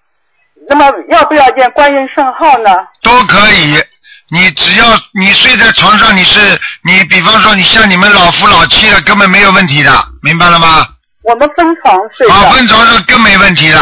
[0.70, 2.70] 那么要不要念观音圣号呢？
[3.02, 3.84] 都可以。
[4.32, 4.86] 你只要
[5.20, 6.40] 你睡在床上，你是
[6.84, 10.86] 你，比方说你像你们老夫老妻的，根本没有问题的，明白了吗？
[11.24, 12.34] 我们分床睡的。
[12.36, 13.80] 啊，分床上更没问题的，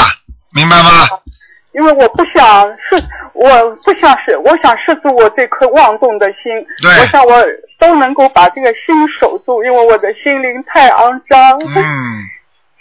[0.54, 1.10] 明白吗？
[1.78, 2.96] 因为我不想是，
[3.34, 3.48] 我
[3.86, 6.52] 不想是，我想摄住我这颗妄动的心。
[6.82, 7.44] 对我想我
[7.80, 11.60] 都能够把这个心守住，因为我的心灵太肮脏。
[11.60, 11.84] 嗯，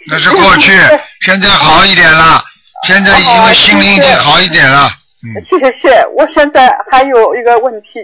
[0.09, 0.71] 那是过去，
[1.21, 2.41] 现在好一点了，
[2.83, 4.89] 现在因为心灵已经好一点了。
[5.23, 8.01] 嗯谢谢谢，我现在还有一个问题，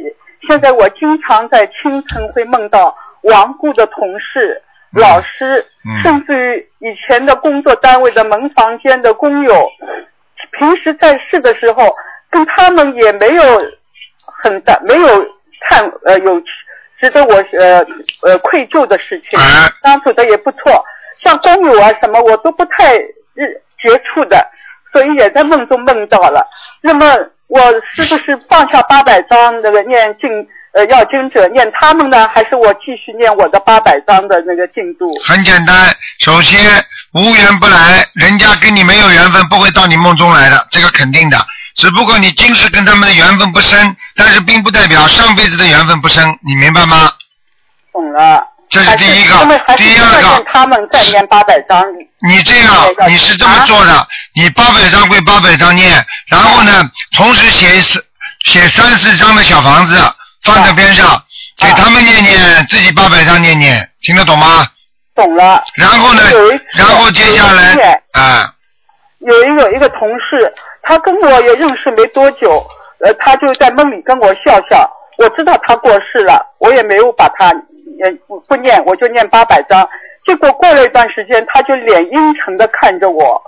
[0.48, 9.70] 现在我经常在清晨会梦到亡故的同事、老师，嗯甚至于以前的工作单位的门房间的工友，
[10.58, 11.96] 平时在世的时候，
[12.30, 13.44] 跟他们也没有
[14.44, 15.08] 很大，没有
[15.70, 16.42] 看呃有
[17.00, 17.86] 值得我呃
[18.22, 19.40] 呃愧疚的事情，
[19.84, 20.84] 相处的也不错，
[21.24, 22.96] 像工友啊什么我都不太
[23.34, 24.46] 日接触的。
[24.92, 26.48] 所以也在梦中梦到了。
[26.80, 27.60] 那么我
[27.96, 30.30] 是不是放下八百章那个念经
[30.74, 35.12] 呃要经者念他们呢，还是我继续念我的八百章的那个进度？
[35.26, 35.76] 很简单，
[36.20, 36.60] 首先
[37.14, 41.46] 无缘不来，人家跟你没有缘分，不会到你梦中来的，这个肯定的。
[41.76, 47.12] 只不过你今世跟他们的缘分不深，但是并不代表上辈子的缘分不深，你明白吗？
[47.92, 48.44] 懂了。
[48.70, 49.38] 这是第一个
[49.78, 51.84] 第二个他们再念八百章。
[52.28, 52.74] 你这样，
[53.08, 58.04] 你是这么做的，你八百张归八百张念，然后呢，同时写四
[58.46, 59.96] 写三四张的小房子
[60.44, 61.22] 放在边上，
[61.60, 64.66] 给他们念念，自己八百张念念，听得懂吗？
[65.16, 65.64] 懂了。
[65.76, 68.54] 然后呢有一，然后接下来，啊，
[69.20, 72.66] 有一有一个同事，他跟我也认识没多久，
[73.06, 74.90] 呃，他就在梦里跟我笑笑。
[75.18, 79.88] 我知道他过世了，我也没有把他呃不不念，我就念八百章。
[80.26, 83.40] 结果过了一段时间，他就脸阴沉的看着我，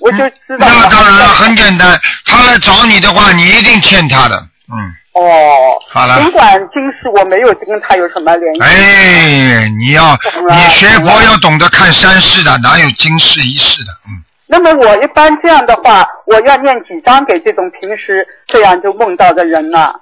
[0.00, 0.66] 我就知道。
[0.66, 4.36] 那当然了，很简单，他来找你的话，你一定欠他的，
[4.72, 8.60] 嗯，哦，好了尽管今世我没有跟他有什么联系。
[8.60, 10.18] 哎，你要
[10.50, 14.24] 你学佛要懂得看三世的，哪有今世一世的，嗯。
[14.46, 19.94] 那么我一般这样的话，我要念几张给这种平时这样就梦到的人呢？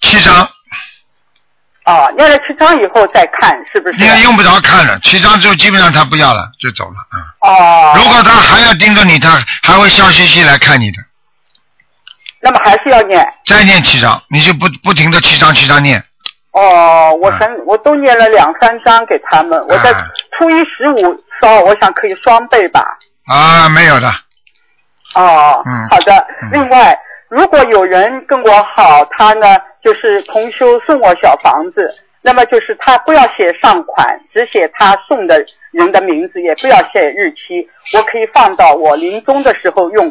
[0.00, 0.48] 七张。
[1.84, 3.96] 哦，念了七张以后再看，是不是？
[3.96, 7.16] 你也用不着看了，七张之后基本上他不要了，就走了啊。
[7.48, 7.94] 哦。
[7.96, 10.98] 如果他还要盯着你，他还会笑嘻嘻来看你的。
[12.40, 13.26] 那么还是要念。
[13.46, 16.02] 再念七张，你就不不停的七张七张念。
[16.52, 19.96] 哦，我嗯神我都念了两三张给他们，我在嗯
[20.36, 22.98] 初一十五烧，我想可以双倍吧。
[23.26, 24.08] 啊，没有的，
[25.14, 26.50] 哦，嗯好的嗯。
[26.52, 26.98] 另外，
[27.28, 35.38] 如果有人跟我好，他呢就是同修送我小房子，那么就是他不要写上款，只写他送的
[35.72, 40.10] 人的名字，也不要写日期，我可以放到我临终的时候用，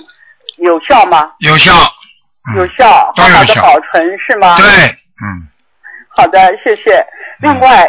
[0.57, 1.31] 有效吗？
[1.39, 1.73] 有效。
[2.49, 4.55] 嗯有效，都有效好好的保存是吗？
[4.57, 4.65] 对，
[5.21, 5.47] 嗯，
[6.09, 7.05] 好的，谢谢。
[7.41, 7.83] 另外，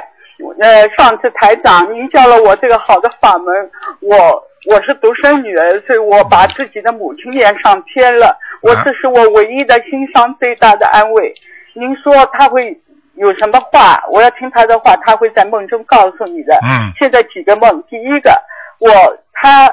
[0.60, 8.36] 呃，上次台长您教了我这个好的法门，我我是独生女儿，所以我把自己的母亲连上天了。
[8.60, 11.32] 我啊这是我唯一的心伤最大的安慰。
[11.74, 12.76] 您说他会
[13.14, 14.02] 有什么话？
[14.10, 16.58] 我要听他的话，他会在梦中告诉你的。
[16.64, 18.36] 嗯现在几个梦，第一个，
[18.80, 18.90] 我
[19.32, 19.68] 他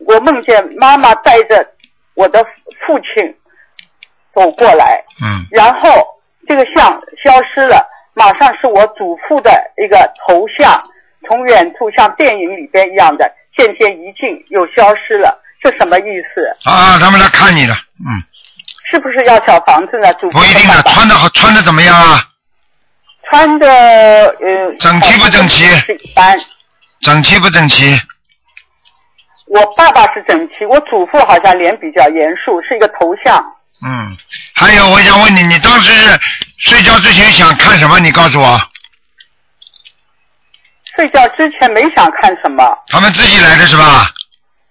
[0.00, 1.66] 我梦见妈妈带着
[2.14, 2.44] 我的
[2.86, 3.34] 父亲
[4.36, 6.06] 走过来，嗯然后
[6.46, 9.96] 这个像消失了，马上是我祖父的一个
[10.28, 10.78] 头像，
[11.26, 16.70] 从远处像电影里边一样的渐渐移近又消失了，这什么意思？
[16.70, 17.74] 啊，他们来看你了，
[18.06, 18.20] 嗯，
[18.90, 20.12] 是不是要小房子呢？
[20.14, 22.20] 祖父不一定穿的好，穿的怎么样啊？
[23.30, 26.38] 穿的呃整齐不整齐是一般。
[27.00, 27.98] 整齐不整齐？
[29.48, 33.42] 我爸爸是整齐，我祖父好像脸比较严肃，是一个头像。
[33.88, 34.16] 嗯，
[34.54, 36.20] 还有，我想问你，你当时是
[36.58, 38.00] 睡觉之前想看什么？
[38.00, 38.60] 你告诉我，
[40.96, 44.10] 睡觉之前没想看什么，他们自己来的是吧？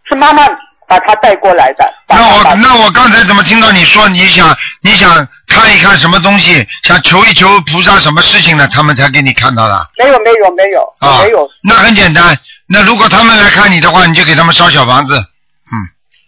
[0.09, 0.45] 是妈妈
[0.87, 1.93] 把他带过来的。
[2.09, 8.67] 那我那我刚才怎么听到你说你想你想看一看什么东西，想求一求菩萨什么事情呢？
[8.67, 11.49] 他们才给你看到的没有没有没有、啊没有。
[11.63, 15.15] 那很简单，那如果他们来看你的话，你就给他们烧小房子。
[15.17, 15.73] 嗯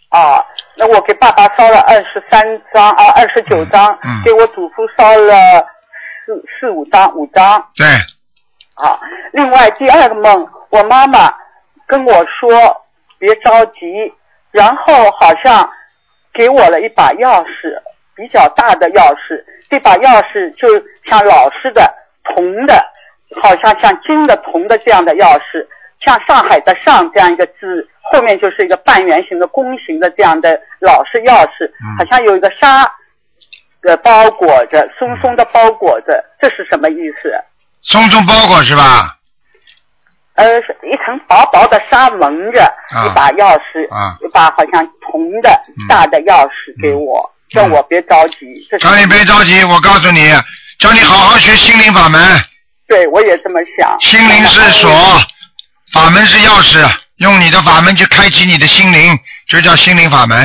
[0.10, 0.40] 啊，
[0.78, 2.42] 那我给爸爸烧了二十三
[2.74, 5.34] 张啊，二十九张，嗯嗯给我祖父烧了
[6.26, 7.86] 四四五张，五张对，
[8.76, 9.00] 啊。
[9.32, 11.34] 另外第二个梦，我妈妈
[11.88, 12.86] 跟我说
[13.18, 14.14] 别着急，
[14.52, 15.68] 然后好像
[16.34, 17.82] 给我了一把钥匙，
[18.16, 20.68] 比较大的钥匙，这把钥匙就
[21.10, 21.92] 像老式的
[22.24, 22.76] 铜的，
[23.42, 25.66] 好像像金的铜的这样的钥匙，
[26.00, 32.90] 像上海的上这样一个字，后面就是一个半圆形的弓形的这样的老式钥匙，好像有一个纱
[33.84, 37.34] 呃包裹着，松松的包裹着，这是什么意思？
[37.84, 39.14] 松松包裹是吧？
[40.36, 45.50] 呃，一层薄薄的纱蒙着啊一把钥匙，啊一把好像铜的
[45.90, 48.68] 大的钥匙给我，叫我别着急。
[48.70, 50.32] 这叫你别着急，我告诉你，
[50.80, 52.22] 叫你好好学心灵法门，
[52.88, 54.00] 对，我也这么想。
[54.00, 54.92] 心灵是锁，
[55.92, 60.38] 法门是钥匙，用你的法门去开启你的心灵，就叫心灵法门。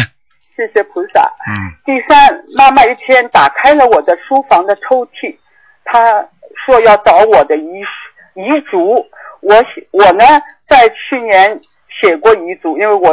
[0.57, 1.21] 谢谢菩萨。
[1.47, 1.53] 嗯，
[1.85, 5.37] 第三，妈妈一天打开了我的书房的抽屉，
[5.85, 5.99] 她
[6.65, 7.81] 说要找我的遗
[8.35, 9.07] 遗嘱。
[9.41, 10.25] 我写我呢，
[10.67, 11.61] 在去年
[12.01, 13.11] 写过遗嘱，因为我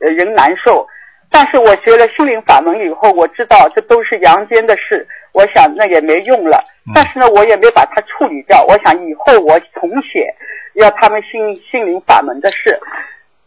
[0.00, 0.86] 呃人难受。
[1.30, 6.62] 但是我学了心灵法门以后，我知道这都是阳间的事，我想那也没用了。
[6.94, 8.64] 但是呢，我也没把它处理掉。
[8.64, 10.24] 我想以后我重写，
[10.78, 12.78] 要他们心心灵法门的事。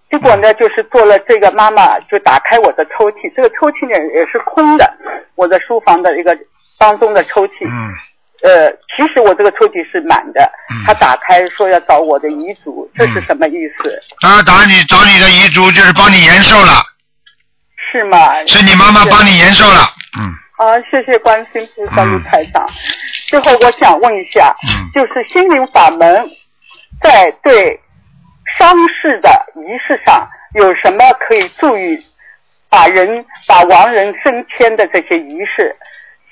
[0.10, 4.94] 结果呢，就是做了这个，妈妈就打开我的抽屉，这个抽屉呢也是空的，
[5.36, 6.38] 我的书房的一个
[6.78, 7.66] 当中的抽屉。
[7.66, 7.90] 嗯，
[8.44, 10.84] 呃，其实我这个抽屉是满的嗯。
[10.86, 13.98] 他打开说要找我的遗嘱，这是什么意思？
[14.20, 16.84] 他打你找你的遗嘱就是帮你延寿了，
[17.92, 18.46] 是吗？
[18.46, 19.80] 是你妈妈帮你延寿了。
[20.20, 22.68] 嗯啊，谢谢观世音菩萨卢台长。
[23.28, 26.30] 最后我想问一下，嗯就是心灵法门
[27.02, 27.80] 在对
[28.58, 31.98] 丧事的仪式上有什么可以注意
[32.70, 35.76] 把人把亡人升迁的这些仪式？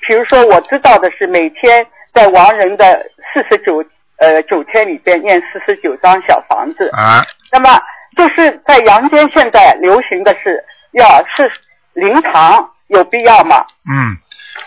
[0.06, 3.84] 比如说，我知道的是每天在亡人的四十九
[4.16, 7.78] 呃九天里边念四十九张小房子，啊，那么
[8.16, 11.50] 就是在阳间现在流行的是要是
[11.92, 13.64] 灵堂有必要吗？
[13.90, 14.16] 嗯，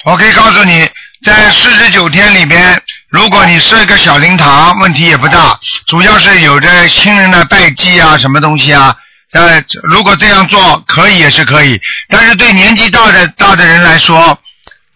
[0.05, 0.87] 我可以告诉你，
[1.23, 5.57] 在四十九天里边，如果你设一个小灵堂，问题也不大，
[5.87, 8.93] 主要是有着亲人的拜祭啊，什么东西啊。
[9.31, 14.37] 呃，如果这样做可以也是可以，但是对年纪大的大的人来说，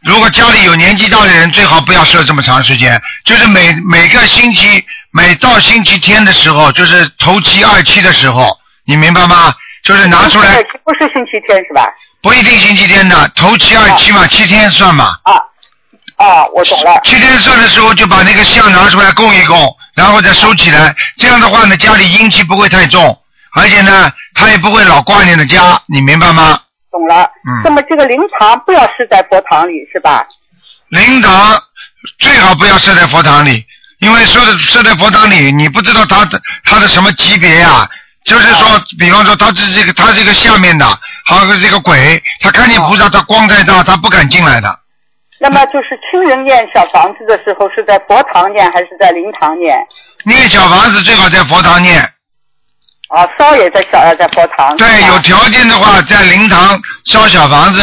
[0.02, 8.50] 如果家里有年纪大的人，最好不要设这么长时间，就是每每个星期，每到星期天的时候，就是头七二七的时候，
[8.86, 9.54] 你明白吗？
[9.84, 11.88] 就是拿出来，不是星期天是吧？
[12.22, 15.06] 不一定星期天的，头七二七嘛，七天算嘛。
[15.24, 15.34] 啊
[16.18, 17.00] 啊，我懂了。
[17.04, 20.94] 七天算的时候就把那个像拿出来供一供，然后再收起来。
[21.18, 23.18] 这样的话呢，家里阴气不会太重，
[23.54, 26.60] 而且呢，他也不会老挂念着家，你明白吗？
[26.92, 27.24] 懂了。
[27.48, 30.26] 嗯那么这个灵堂不要设在佛堂里是吧？
[30.90, 31.62] 灵堂
[32.20, 33.64] 最好不要设在佛堂里，
[34.00, 37.88] 因为设在设在佛堂里，你不知道他的他的什么级别呀、
[38.26, 44.80] 就是说，比方说他是这个他这个下面的，还有个这个鬼，他看见菩萨，他光太大，他不敢进来的。
[45.40, 49.78] 那么就是亲人念小房子的时候是在佛堂念还是在灵堂念？
[50.26, 52.02] 念小房子最好在佛堂念，
[53.10, 54.76] 啊，烧也在小在佛堂。
[54.78, 57.82] 对，有条件的话在灵堂烧小房子，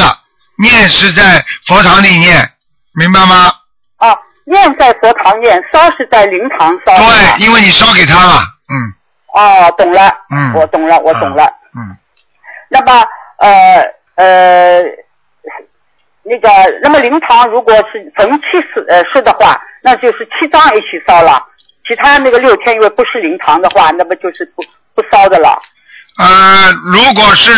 [0.62, 2.50] 念是在佛堂里念，
[2.94, 3.52] 明白吗？
[3.98, 6.96] 啊，念在佛堂念，烧是在灵堂烧。
[6.96, 8.74] 对，因为你烧给他了，嗯
[9.34, 10.12] 哦，懂了。
[10.30, 11.44] 嗯我懂了，我懂了。
[11.76, 11.96] 嗯，
[12.68, 13.06] 那么
[13.38, 13.82] 呃
[14.16, 14.82] 呃，
[16.24, 16.48] 那个，
[16.82, 21.42] 那么灵堂如果是逢七是呃是的话，那就是七张一起烧了，
[21.86, 24.62] 其他那个六天因为不是灵堂的话，那么就是不
[24.94, 25.58] 不烧的了。
[26.16, 27.52] 呃，如果是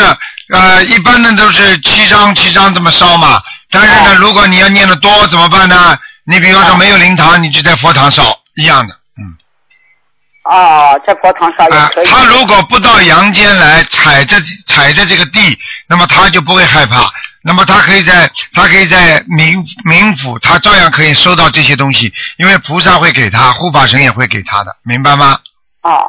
[0.52, 3.40] 呃一般的都是七张七张这么烧嘛，
[3.70, 5.96] 但是呢，如果你要念的多怎么办呢？
[6.24, 8.22] 你比方说没有灵堂，你就在佛堂烧
[8.56, 8.94] 一样的。
[8.94, 9.22] 嗯
[10.42, 14.36] 哦，在佛堂烧也啊可以。，他如果不到阳间来踩着
[14.66, 15.56] 踩着这个地，
[15.88, 17.08] 那么他就不会害怕。
[17.47, 25.38] 那么他可以在他可以在冥冥府，他照样可以收到这些东西，因为菩萨会给他，护法神也会给他的，明白吗？
[25.82, 26.03] 啊，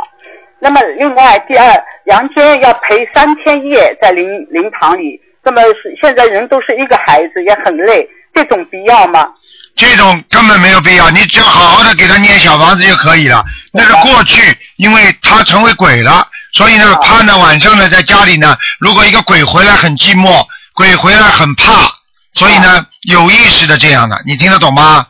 [0.59, 9.27] 那么另外第二，杨坚要陪三天夜在灵灵堂里，那么是现在人都是一个孩子，也很累，这种必要吗？
[9.75, 13.45] 这种根本没有必要，你只要好好的给他念小房子就可以了。
[13.71, 20.43] 那是过去，因为他成为鬼了，所以呢，他呢晚上呢在家里呢，如果一个鬼回来很寂寞，
[20.78, 21.91] 鬼回来很怕，
[22.36, 25.07] 所以呢有意识的这样的，你听得懂吗？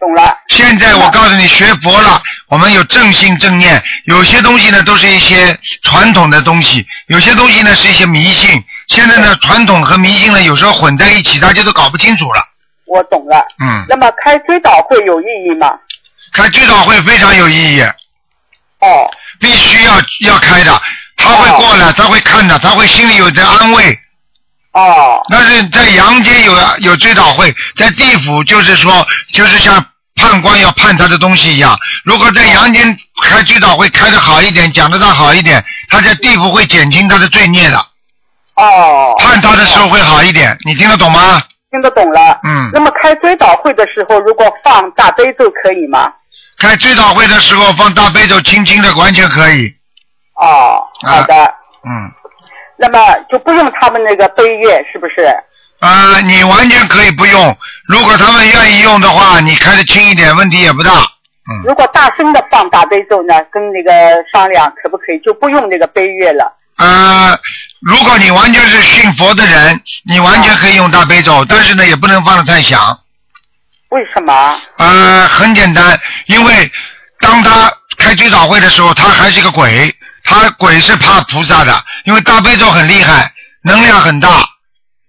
[0.00, 0.36] 懂了。
[0.48, 8.60] 现在我告诉你，学佛了，我们有正信正念，有些东西呢都是一些传统的东西，有些东西呢是一些迷信。
[8.88, 12.42] 现在呢，传统和迷信呢有时候混在一起，大家都搞不清楚了。
[12.86, 13.38] 我懂了。
[13.60, 15.70] 嗯，那么开追悼会有意义吗？
[16.32, 17.80] 开追悼会非常有意义。
[18.80, 19.08] 哦。
[19.38, 19.92] 必须要
[20.26, 20.82] 要开的，
[21.16, 23.96] 他会过来，他会看的，他会心里有点安慰。
[24.74, 25.20] 哦。
[25.30, 29.84] 那是在阳间有有追悼会，在地府就是说，就是像
[30.16, 31.76] 判官要判他的东西一样。
[32.04, 37.78] 如果在阳间开追悼会开的好一点，讲的他好一点，他在地府会减轻他的罪孽的。
[38.56, 39.14] 哦。
[39.18, 41.42] 判他的时候会好一点，你听得懂吗？
[41.70, 42.38] 听得懂了。
[42.44, 42.70] 嗯。
[42.72, 46.12] 那么开追悼会的时候，如果放大悲咒可以吗？
[46.58, 49.74] 开追悼会的时候放大悲咒，轻轻的完全可以。
[50.34, 51.34] 哦，好的。
[51.34, 52.12] 嗯。
[52.76, 52.98] 那么
[53.30, 55.26] 就不用他们那个悲乐，是不是？
[55.80, 57.56] 啊、你完全可以不用。
[57.86, 60.90] 如果他们愿意用的话，你开的轻一点，问题也不大。
[61.46, 63.90] 嗯如果大声的放大悲咒呢，跟那个
[64.32, 66.56] 商量可不可以，就不用那个悲乐了。
[66.78, 67.38] 呃，
[67.82, 72.98] 如果你完全是信佛的人，你完全可以用大悲咒，但是呢，也不能放的太响。
[73.90, 74.58] 为什么？
[74.78, 76.72] 呃，很简单，因为
[77.20, 79.94] 当他开追悼会的时候，他还是个鬼，
[80.24, 84.28] 他鬼是怕菩萨的，因为大悲咒很厉害，能量很大。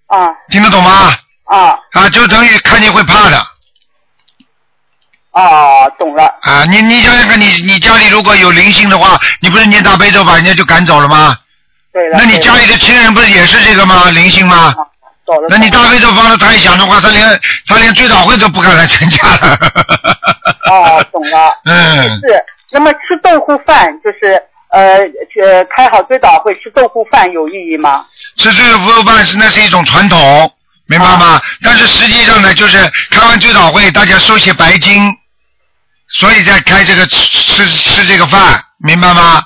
[0.08, 0.28] 啊。
[0.50, 1.16] 听得懂吗？
[1.46, 1.76] 啊。
[1.94, 3.38] 啊，就等于看见会怕的。
[5.32, 6.24] 啊，懂了。
[6.42, 11.38] 啊，你你想想看，你你家里如果有灵性的话，你不是念大悲咒把人家就赶走了吗？
[11.92, 12.18] 对了。
[12.18, 14.10] 那你家里的亲人不是也是这个吗？
[14.12, 14.76] 灵性吗？
[15.50, 19.58] 那你大悲咒放的太响的话，他连他连追悼会都不敢来参加了。
[20.70, 21.58] 哦，懂了。
[21.66, 22.46] 嗯，是。
[22.72, 24.42] 那么吃豆腐饭就是
[24.76, 25.00] 呃
[25.42, 28.06] 呃开好追悼会吃豆腐饭有意义吗？
[28.36, 30.54] 吃这个福饭是那是一种传统，
[30.86, 31.42] 明白吗？
[31.64, 32.78] 但是实际上呢，就是
[33.10, 35.10] 开完追悼会，大家收些白金，
[36.10, 39.42] 所以在开这个吃吃吃这个饭，明白吗？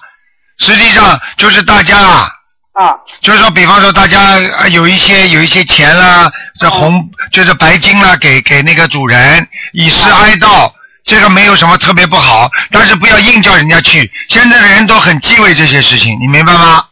[0.58, 2.28] 实际上就是大家啊。
[2.74, 2.96] 啊。
[3.22, 10.72] 就是说，比方说，大家呃有一些有一些钱啦，这红就是白金啦，给给那个主人以示哀悼，
[11.10, 14.12] 这个没有什么特别不好，但是不要硬叫人家去。
[14.30, 16.86] 现在的人都很忌讳这些事情，你明白吗？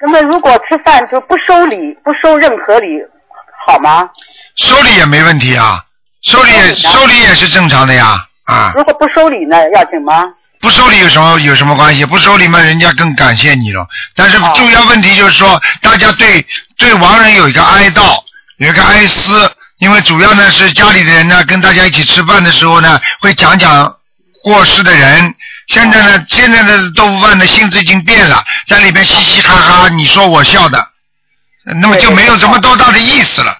[0.00, 2.88] 那么如果吃饭就不收礼，不收任何礼，
[3.64, 4.08] 好吗？
[4.56, 5.80] 收礼也没问题啊，
[6.22, 10.24] 收礼也收礼也是正常的呀，啊，如果不收礼呢，要紧吗？
[10.60, 12.04] 不收礼有什么有什么关系？
[12.04, 13.86] 不收礼嘛，人家更感谢你了。
[14.16, 16.44] 但是重要问题就是说，大家对
[16.76, 18.20] 对亡人有一个哀悼，
[18.56, 19.48] 有一个哀思，
[19.84, 23.94] 因为主要呢是家里的人呢跟大家一起吃饭的时候呢，会讲讲
[24.42, 25.34] 过世的人。
[25.66, 30.88] 现在呢，现在的豆腐饭的性质已经变了，在里边嘻嘻哈哈，你说我笑的，
[31.82, 33.54] 那么就没有什么多大的意思了。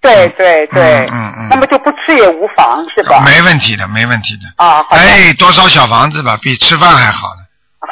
[0.00, 1.06] 对对对。
[1.12, 3.22] 嗯嗯那么就不吃也无妨，是吧？
[3.24, 4.64] 没问题的，没问题的。
[4.64, 5.02] 啊，好的。
[5.02, 7.42] 哎，多烧小房子吧，比吃饭还好呢。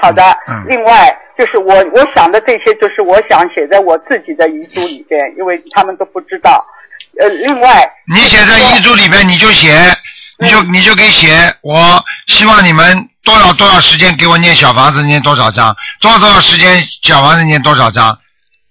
[0.03, 0.23] 好的。
[0.49, 6.65] 嗯另外就是我我想的这些，就是我想写在我自己的遗嘱里边，因为他们都不知道。
[7.21, 9.95] 呃，另外，你写在遗嘱里边，你就写，
[10.39, 11.55] 你就你就给写。
[11.63, 18.09] 我希望你们多少多少时间给我念小房子，念多少章，多少多少时间小房子念多少章，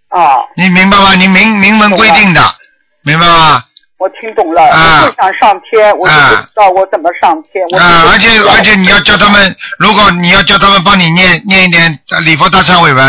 [0.09, 1.13] 啊，你明白吗？
[1.13, 2.55] 你明明文规定的，
[3.03, 3.63] 明白吗？
[3.99, 7.63] 我听懂了，啊我就想上天，我就不知道我怎么上天。
[7.79, 13.05] 啊，而且而且你要叫他们，如果你要叫他们帮你念念一点呃礼佛大忏悔文，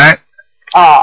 [0.73, 1.01] 啊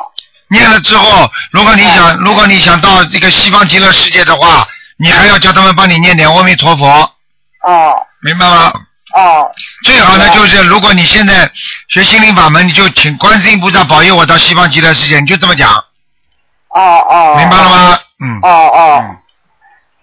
[0.50, 4.68] 念了之后，如果你想如果你想到这个西方极乐世界的话，
[4.98, 6.88] 你还要叫他们帮你念点阿弥陀佛，
[7.64, 8.74] 哦明白吗？
[9.14, 9.52] 哦
[9.84, 11.50] 最好呢就是，如果你现在
[11.89, 15.72] 学心灵法门，你就请观世音菩萨保佑我到西方极乐世界，你就这么讲，
[16.70, 17.36] 哦哦！
[17.38, 18.00] 明白了吗？
[18.24, 18.39] 嗯。
[18.41, 19.18] 哦哦嗯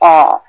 [0.01, 0.41] 哦，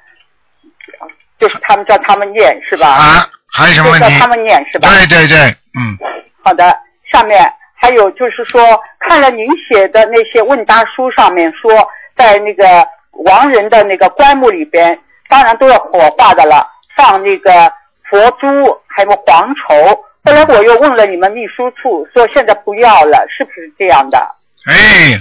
[1.40, 2.88] 就是他们叫他们念是吧？
[2.90, 4.10] 啊，还有什么问题？
[4.10, 4.90] 叫他们念是吧？
[4.90, 5.98] 对对对，嗯，
[6.44, 6.78] 好的，
[7.12, 7.52] 下面
[7.86, 8.60] 还有就是说，
[8.98, 16.68] 看了您写的那些问答书上面说，在那个亡人的那个棺木里边，当然都要火化的了，
[16.98, 17.72] 放那个
[18.10, 18.48] 佛珠
[18.88, 20.04] 还有黄绸。
[20.24, 24.18] 后来我又问了你们秘书处，说现在不要了，是不是这样的？
[24.66, 25.14] 哎，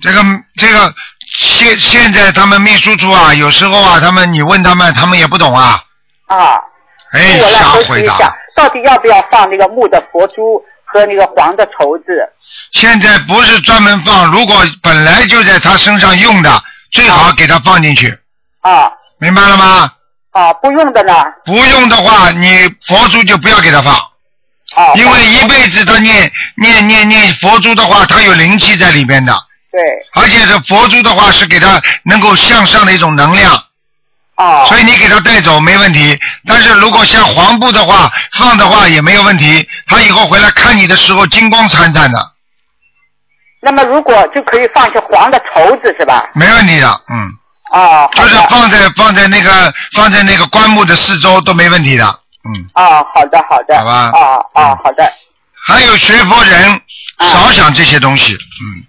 [0.00, 0.22] 这个
[0.56, 0.94] 这个
[1.26, 5.84] 现现在他们秘书处啊，有时候啊，他们你问他们，他们也不懂啊，
[6.28, 6.58] 啊，
[7.12, 12.04] 哎，我来瞎核实一下回答。，到底要不要放那个木的佛珠和那个黄的绸子？
[12.72, 16.62] 现在不是专门放，如果本来就在他身上用的，
[16.92, 18.18] 最好给他放进去，
[18.60, 19.92] 啊明白了吗？
[20.32, 21.12] 啊，不用的呢？
[21.44, 29.32] 不用的话，你佛珠就不要给他放，啊，因为一辈子他念念念念佛珠的话，他有灵气在里边的，
[29.70, 29.80] 对
[30.22, 33.64] 而且这佛珠的话是给他能够向上的一种能量。
[34.40, 42.32] 啊所以你给他带走没问题，但是如果像黄布的话放的话也没有问题，他以后回来看你的时候金光灿灿的，
[43.60, 46.30] 那么如果就可以放些黄的绸子是吧？
[46.34, 47.28] 没问题的，嗯，
[47.72, 52.04] 啊，就是放在放在那个放在那个棺木的四周都没问题的，
[52.44, 54.20] 嗯，啊，好的好的，好吧啊
[54.54, 54.78] 啊嗯。
[54.82, 55.12] 好的，
[55.62, 56.80] 还有学佛人
[57.18, 58.86] 啊少想这些东西，嗯，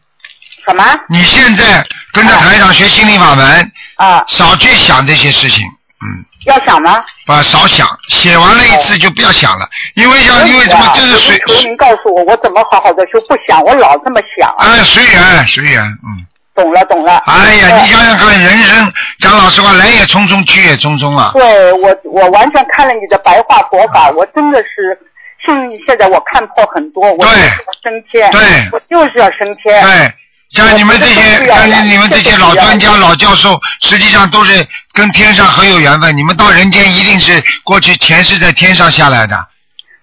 [0.72, 4.24] 什么你现在跟着台长学心灵法门，啊？
[4.28, 6.24] 少去想这些事情，嗯。
[6.46, 7.04] 要想吗？
[7.28, 13.20] 啊少想，写完了一次就不要想了，因为像因为什么这个水我就求您告诉我，我怎么好好的就？
[13.28, 14.66] 不想，我老这么想啊。
[14.66, 16.26] 哎随缘随缘，嗯。
[16.56, 17.18] 懂了懂了。
[17.26, 21.32] 哎呀，呃你想想看，人生讲老实话，来也匆匆，去也匆匆啊。
[21.34, 24.98] 对我，我完全看了你的白话佛法，我真的是，
[25.46, 25.56] 现
[25.88, 28.42] 现在我看破很多，我对就是要升天，对
[28.72, 29.82] 我就是要升天。
[29.84, 30.14] 对，
[30.54, 36.16] 像你们这些，像你们这些老专家、老教授，实际上都是跟天上很有缘分。
[36.16, 39.48] 你们到人间一定是过去前世在天上下来的，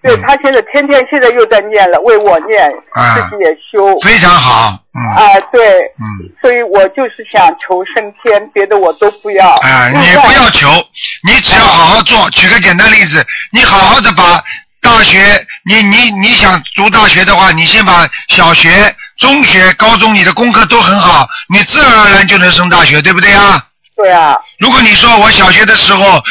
[0.01, 3.99] 对他现在天天现在又在念了，为我念，啊自己也修。
[3.99, 4.79] 非常好。
[4.91, 9.49] 嗯啊，对，嗯，所以我就是想求升天，别的我都不要。
[9.51, 10.67] 啊，你不要求，
[11.27, 12.29] 你只要好好做。
[12.31, 14.43] 举个简单例子，你好好的把
[14.81, 23.63] 大学，你你你想读大学的话，你先把小学、中学、高中你的功课都很好，你自然而然就能升大学，对不对啊？
[23.95, 26.23] 对啊，如果你说我小学的时候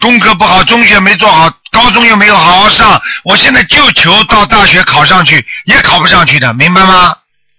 [0.00, 7.14] 功课不好，中学没做好，高中又没有好好上，我现在就求到大学考上去，也考不上去的，明白吗？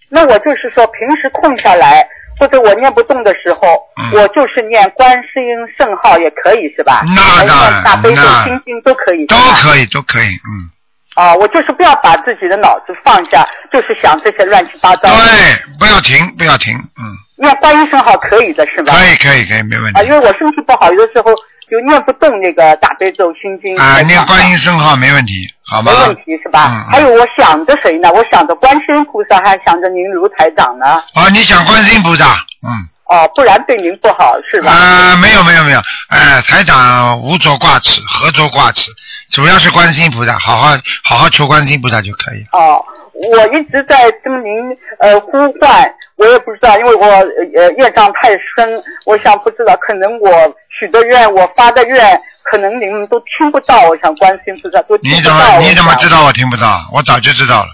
[0.10, 2.04] 那我就是说，平时空下来，
[2.40, 7.04] 或者我念不动的时候，嗯我就是念观世音圣号也可以是吧？
[7.16, 10.70] 那还当然念大悲咒、心经都可以，都可以，都可以，嗯，
[11.16, 15.10] 啊，我就是不要把自己的脑子放下，就是想这些乱七八糟。
[15.10, 17.04] 对，不要停，不要停，嗯，
[17.38, 18.94] 念观音圣号可以的是吧？
[18.94, 20.12] 可以，可以，可以，没问题啊，因。
[20.12, 21.32] 为我身体不好，有的时候
[21.72, 23.78] 就念不动那个大悲咒心经。
[23.78, 25.94] 啊，念观音圣号没问题，好吧？
[25.94, 26.86] 没问题是吧？
[26.92, 28.12] 还有我想着谁呢？
[28.12, 31.02] 我想着观世音菩萨，还想着您卢台长呢。
[31.14, 32.26] 啊，你想观世音菩萨，
[32.68, 32.70] 嗯，
[33.06, 34.72] 哦，不然对您不好是吧？
[34.74, 38.92] 啊，没有没有没有，哎，台长无着挂齿，何着挂齿，
[39.30, 42.46] 主要是观世音菩萨，好好好好求观世音菩萨就可以。
[42.52, 42.84] 哦，
[43.30, 50.30] 我一直在跟您呃呼唤，我也不知道，因为我呃业障太深，我想不知道，可能我
[50.70, 53.88] 许的愿，我发的愿，可能你们都听不到。
[53.90, 55.32] 我想观世音菩萨都听你怎。
[55.32, 56.80] 么你怎么知道我听不到？
[56.94, 57.70] 我早就知道了。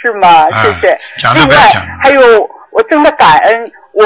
[0.00, 0.28] 是吗？
[0.28, 0.98] 啊谢谢。
[1.34, 1.56] 另外
[2.02, 4.04] 还有，我真的感恩我。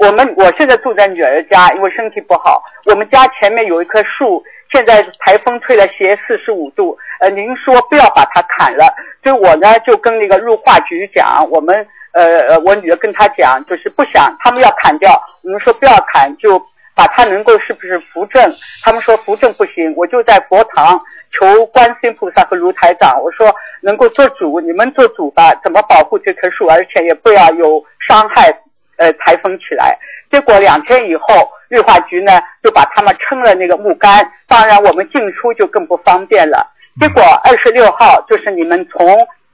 [0.00, 2.62] 我们我现在住在女儿家，因为身体不好。
[2.86, 4.42] 我们家前面有一棵树，
[4.72, 6.96] 现在台风吹了斜四十五度。
[7.20, 16.58] 呃，您说不要把它砍了，所以我呢就跟那个入化局讲，我们呃呃，我女儿跟他讲，就是不想他们要砍掉，我们说不要砍，就
[16.94, 18.54] 把它能够是不是扶正？
[18.82, 20.98] 他们说扶正不行，我就在佛堂
[21.38, 28.50] 求观世音菩萨和卢台长，我说能够做主，你们做主吧，怎么保护这棵树，而且也不要有伤害
[28.96, 29.98] 呃台风起来。
[30.32, 36.66] 结果两天以后，绿化局呢就把他们撑了那个木杆，当然我们进出就更不方便了。
[36.98, 39.06] 结果二十六号就是你们从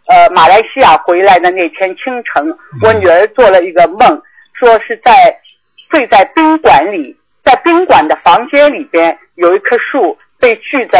[0.08, 2.42] 呃马来西亚回来的那天清晨，
[2.82, 4.20] 我女儿做了一个梦，
[4.54, 5.12] 说是在
[5.90, 7.14] 睡在宾馆里，
[7.44, 10.98] 在宾馆的房间里边有一棵树被锯的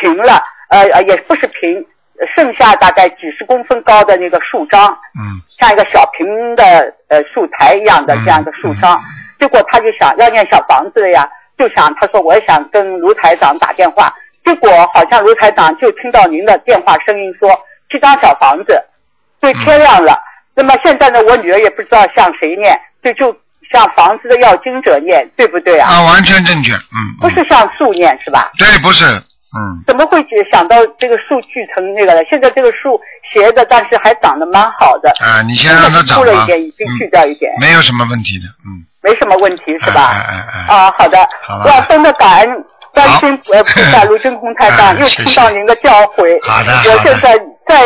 [0.00, 1.86] 平了，呃呃也不是平，
[2.34, 6.64] 剩下大概几十公分高的那个树桩，嗯像一个小平的
[7.08, 9.00] 呃树台一样的嗯这样一个树桩。
[9.38, 11.28] 结果他就想要念小房子了呀，
[11.58, 14.12] 就想他说我也想跟卢台长打电话。
[14.44, 17.50] 结果好像卢台长就听到您的电话声音说
[17.90, 18.80] 七张小房子，
[19.40, 20.16] 对天亮了。
[20.54, 23.36] 那么现在呢，我女儿也不知道向谁念，就就
[23.72, 25.90] 向房子的要经者念，对不对啊？
[25.90, 28.50] 啊，完全正确，嗯，不是向树念是吧？
[28.56, 32.22] 对，不是，嗯，怎么会想到这个树锯成那个了？
[32.30, 32.98] 现在这个树
[33.32, 35.10] 斜的，但是还长得蛮好的。
[35.20, 40.10] 啊，你先让它长吧枯了一，点，已经去掉一点，没有什么问题的，嗯，没什么问题是吧？
[40.68, 47.38] 啊，好的，好吧我要真的感恩观世音呃菩萨卢真空太哎上，又听到您的教诲，好的我现在
[47.68, 47.84] 在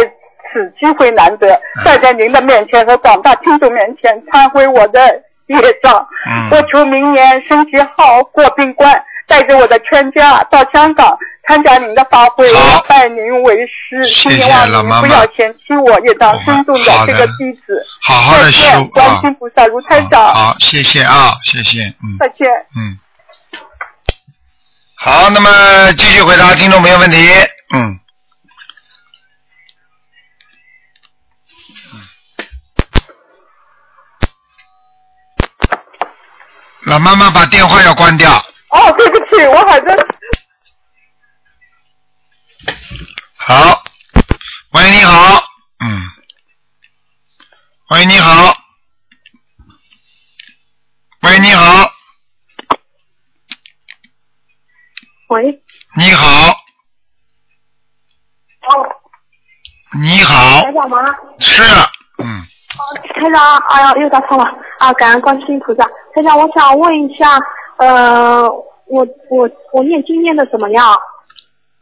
[0.50, 5.00] 此机会难得，站在您的面前和广大听众面前忏悔我的
[5.48, 6.48] 业障，嗯。
[6.50, 8.90] 我求明年身体好过病关，
[9.28, 11.18] 带着我的全家到香港
[11.50, 15.08] 参加您的法会，我拜您为师，谢谢请您望您老妈妈。
[15.08, 16.92] 不要嫌弃我也当尊重的。
[17.04, 17.84] 这个弟子。
[18.02, 19.20] 好好的再修见，观啊。
[19.20, 22.14] 世，音菩萨卢台好长，好，谢谢啊，谢谢，嗯。
[22.20, 22.48] 再见。
[22.76, 22.96] 嗯，
[24.94, 27.16] 好，那么继续回答听众朋友问题，
[27.74, 27.98] 嗯。
[36.86, 38.30] 老妈妈把电话要关掉。
[38.68, 39.84] 哦，对不起，我好像
[43.50, 43.82] 好，
[44.74, 45.42] 喂，你好，
[45.84, 46.06] 嗯，
[47.90, 48.54] 喂，你好，
[51.22, 51.90] 喂，你好，
[55.30, 55.60] 喂，
[55.96, 56.52] 你好，
[58.68, 58.86] 哦，
[60.00, 60.62] 你好。
[60.62, 61.04] 台，长吗？
[61.40, 61.60] 是，
[62.22, 62.46] 嗯，
[63.16, 64.44] 台长，哎呀，又打通了
[64.78, 64.92] 啊！
[64.92, 65.84] 感恩观世音菩萨。
[66.14, 67.36] 台长，我想问一下，
[67.78, 68.48] 呃，
[68.86, 70.96] 我我我念经念的怎么样？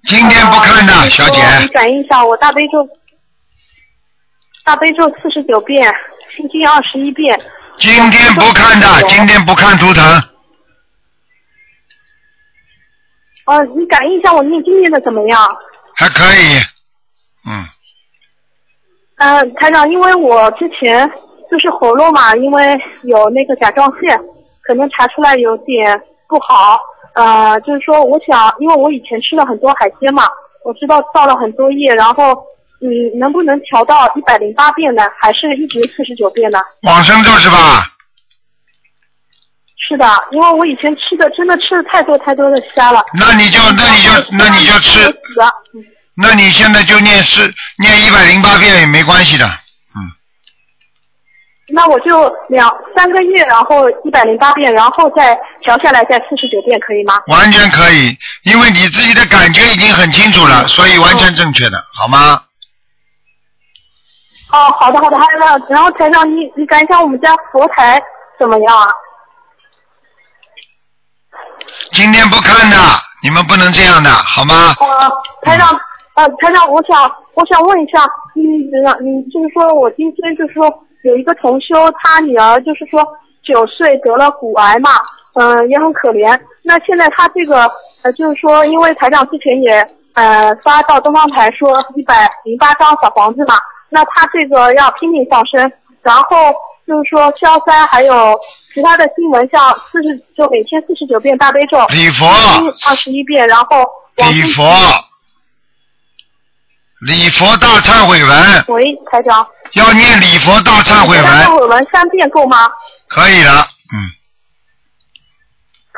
[0.08, 2.88] 今天不看的，呃小姐，你感应一下，我大悲咒，
[4.64, 5.84] 大悲咒四十九遍，
[6.34, 7.38] 心经二十一遍。
[7.76, 10.02] 今天不看的，今天不看图腾，
[13.44, 15.46] 呃，你感应一下我念经念的怎么样？
[15.94, 16.56] 还可以，
[17.46, 17.66] 嗯，
[19.18, 21.06] 呃，台长，因为我之前
[21.50, 24.18] 就是喉咙嘛，因为有那个甲状腺，
[24.62, 26.80] 可能查出来有点不好。
[27.14, 30.28] 呃，就是说，我想，因为我以前吃了很多海鲜嘛，
[30.64, 32.42] 我知道造了很多业，然后，
[32.80, 35.02] 嗯，能不能调到一百零八遍呢？
[35.18, 36.58] 还是一直四十九遍呢？
[36.82, 37.84] 往生咒是吧？
[39.88, 43.04] 是的，因为我以前吃的真的吃了太多太多的虾了。
[43.18, 45.00] 那你就那你就那你就吃
[46.14, 47.42] 那你现在就念是
[47.78, 50.02] 念一百零八遍也没关系的，嗯
[51.70, 55.38] 那我就两三个月，然后一百零八遍，然后再
[55.68, 57.20] 调下来再四十九遍，可以吗？
[57.26, 62.42] 完全可以，因为你自己的感觉已经很清楚了，所以完全正确的，好吗？
[64.50, 68.02] 哦，好的好的，还有呢，然后台长，你你感一下我们家佛台
[68.38, 68.88] 怎么样啊？
[71.92, 72.76] 今天不看的，
[73.22, 74.74] 你们不能这样的，好吗？
[74.80, 75.12] 呃，
[75.42, 75.78] 台长，
[76.14, 78.04] 呃，台长，我想我想问一下，
[78.36, 78.40] 嗯，
[79.04, 80.64] 你就是说我今天就是说
[81.04, 83.06] 有一个同修，他女儿就是说
[83.44, 84.92] 九岁得了骨癌嘛，
[85.38, 86.38] 嗯、也很可怜。
[86.64, 87.70] 那现在他这个
[88.02, 93.54] 呃，就是说，因为台长之前也呃发到东方台说一百零八张小房子嘛，
[93.88, 95.72] 那他这个要拼命上升，
[96.02, 96.52] 然后
[96.86, 98.38] 就是说消灾还有
[98.74, 102.26] 其他的新闻，像四十就每天四十九遍大悲咒，礼佛，
[102.88, 103.86] 二十一遍，然后
[104.16, 104.64] 礼佛，
[107.06, 112.68] 礼佛大忏悔文，喂，台长，要念礼佛大忏悔文，大忏悔文三遍够吗？
[113.08, 113.64] 可以了，
[113.94, 114.10] 嗯，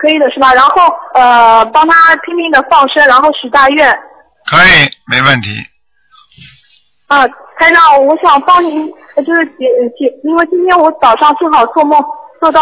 [0.00, 0.54] 可以的是吧？
[0.54, 3.86] 然后呃，帮他拼命的放生，然后许大愿。
[4.50, 5.50] 可以，没问题。
[7.06, 7.26] 啊，
[7.58, 9.66] 台长，我想帮您，呃就是解
[9.98, 12.02] 解，因为今天我早上正好做梦，
[12.40, 12.60] 做到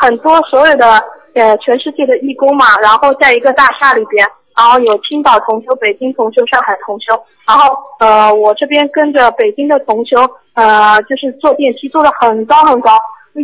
[0.00, 0.92] 很多所有的
[1.34, 4.26] 呃全世界的义工嘛，然后在一个大厦里边，
[4.56, 7.12] 然后有青岛同修、北京同修、上海同修，
[7.46, 10.16] 然后呃我这边跟着北京的同修，
[10.54, 12.98] 呃就是坐电梯坐的很高很高，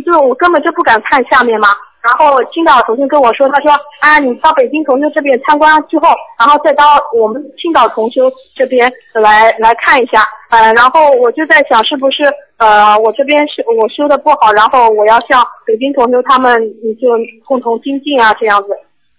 [0.05, 1.67] 就我根本就不敢看下面嘛，
[2.05, 16.53] 然后青岛同学跟我说，他说啊，你到北京同修这边参观之后，然后再到我们青岛同修这边来来看一下，呃，然后我就在想，是不是呃我这边是我修的不好，然后我要向北京同修他们
[16.83, 17.09] 嗯就
[17.43, 18.67] 共同精进啊，这样子。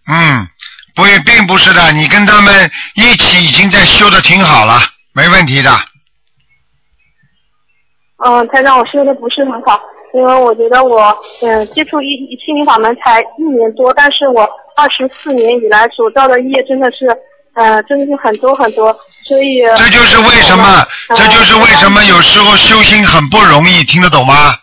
[0.09, 0.47] 嗯，
[0.95, 2.55] 不，并不是的，你跟他们
[2.95, 4.79] 一起已经在修的挺好了，
[5.13, 5.71] 没问题的。
[8.25, 9.79] 嗯，他让我修的不是很好，
[10.17, 17.07] 因为我觉得我嗯接触一心灵法门才一年多，但是我二十四年以来所造的业真的是
[17.55, 18.97] 呃真的是很多很多，
[19.29, 20.65] 所以这就是为什么，
[21.11, 24.55] 呃这就是为什么有时候修心很不容易，听得懂吗？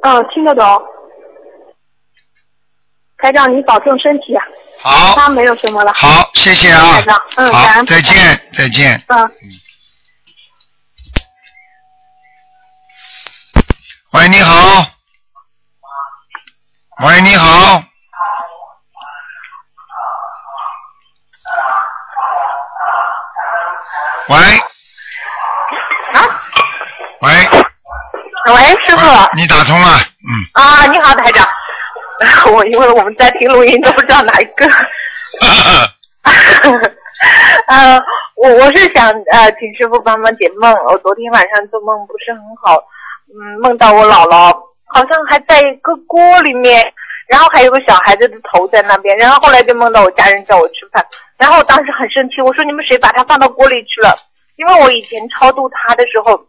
[0.00, 0.64] 嗯听得懂。
[3.18, 4.42] 台长，你保重身体啊！
[4.80, 5.92] 好，他没有什么了。
[5.92, 8.16] 好，谢谢啊台长，嗯，好，再见，
[8.54, 9.00] 再见。
[9.08, 9.30] 嗯。
[14.12, 14.84] 喂，你好。
[17.02, 17.82] 喂，你好。
[24.28, 24.36] 喂。
[26.12, 26.20] 啊
[27.22, 27.30] 喂。
[28.52, 29.00] 喂，师傅。
[29.00, 30.44] 喂你打通了，嗯。
[30.52, 31.48] 啊，你好，台长。
[32.52, 34.66] 我因为我们在听录音，都不知道哪一个。
[37.66, 37.98] 呃，
[38.36, 40.70] 我我是想呃，请师傅帮忙解梦。
[40.86, 42.84] 我昨天晚上做梦不是很好，
[43.32, 44.52] 嗯，梦到我姥姥
[44.86, 46.84] 好像还在一个锅里面，
[47.28, 51.04] 然后还有个小孩子的头在那边，然后后来就梦到我家人叫我吃饭，
[51.38, 54.14] 然后我当时很生气，我说你们谁把它放到锅里去了？
[54.56, 56.46] 因为我以前超度他的时候。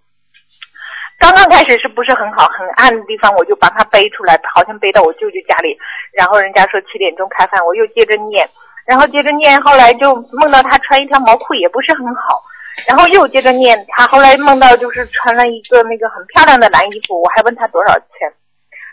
[1.19, 5.77] 刚刚开始是不是很好很暗的地方，我就帮他背出来，好像背到我舅舅家里，
[6.11, 8.49] 然后人家说七点钟开饭，我又接着念，
[8.85, 12.43] 然后接着念，后来就梦到他穿一条毛裤也不是很好，
[12.87, 18.31] 然后又接着念，他后来梦到就是穿了一个那个很漂亮的蓝衣服，我还问他多少钱，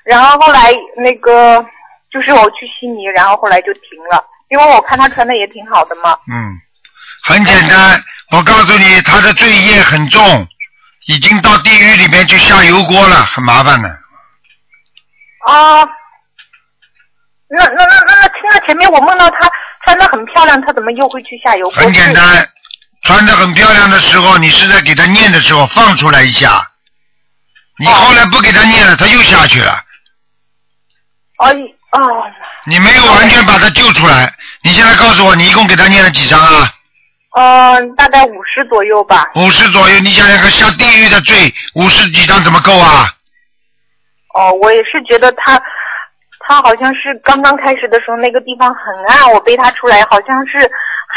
[0.05, 1.65] 然后后来那个
[2.13, 6.53] 就是我去悉尼，然后后来就停了，因为我看他穿的也挺好的嘛，嗯，
[7.25, 8.03] 很简单，
[8.33, 10.47] 我告诉你，他的罪业很重，
[11.07, 13.89] 已经到地狱里面去下油锅了，很麻烦的。
[15.47, 15.81] 啊，
[17.49, 19.51] 那那那那那听到前面我梦到他
[19.85, 21.83] 穿的很漂亮，他怎么又会去下油锅？
[21.83, 22.47] 很简单，
[23.11, 26.63] 穿的很漂亮的时候，你是在给他念的时候放出来一下，
[27.77, 29.73] 你后来不给他念了，他又下去了，
[31.39, 31.53] 哎
[31.91, 31.99] 哦，
[32.67, 34.33] 你没有完全把他救出来。
[34.63, 36.73] 你现在告诉我，你一共给他念了几张啊？
[37.37, 39.29] 嗯，大概五十左右吧。
[39.35, 43.09] 五十左右，你想想看，下地狱的罪，五十几张怎么够啊？
[44.35, 45.61] 哦，我也是觉得他，
[46.47, 50.71] 他好像是刚刚开始的时候那个地方很暗，我背他出来，好像是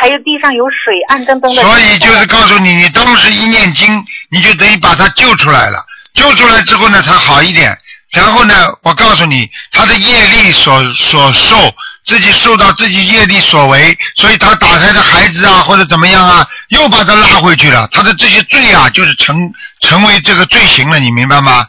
[0.04, 1.64] 还有地上有水，暗登登的。
[1.64, 5.82] 所以就是告诉你，你当时一念经，你就等于把他救出来了。
[6.14, 7.74] 救出来之后呢，才好一点。
[8.12, 11.56] 然后呢，我告诉你，他的业力所所受，
[12.04, 17.88] 自己受到自己业力所为，所以他打胎的孩子啊，或者怎么样啊，又把他拉回去了。
[17.94, 19.50] 他的这些罪啊，就是成
[19.80, 21.66] 成为这个罪行了，你明白吗？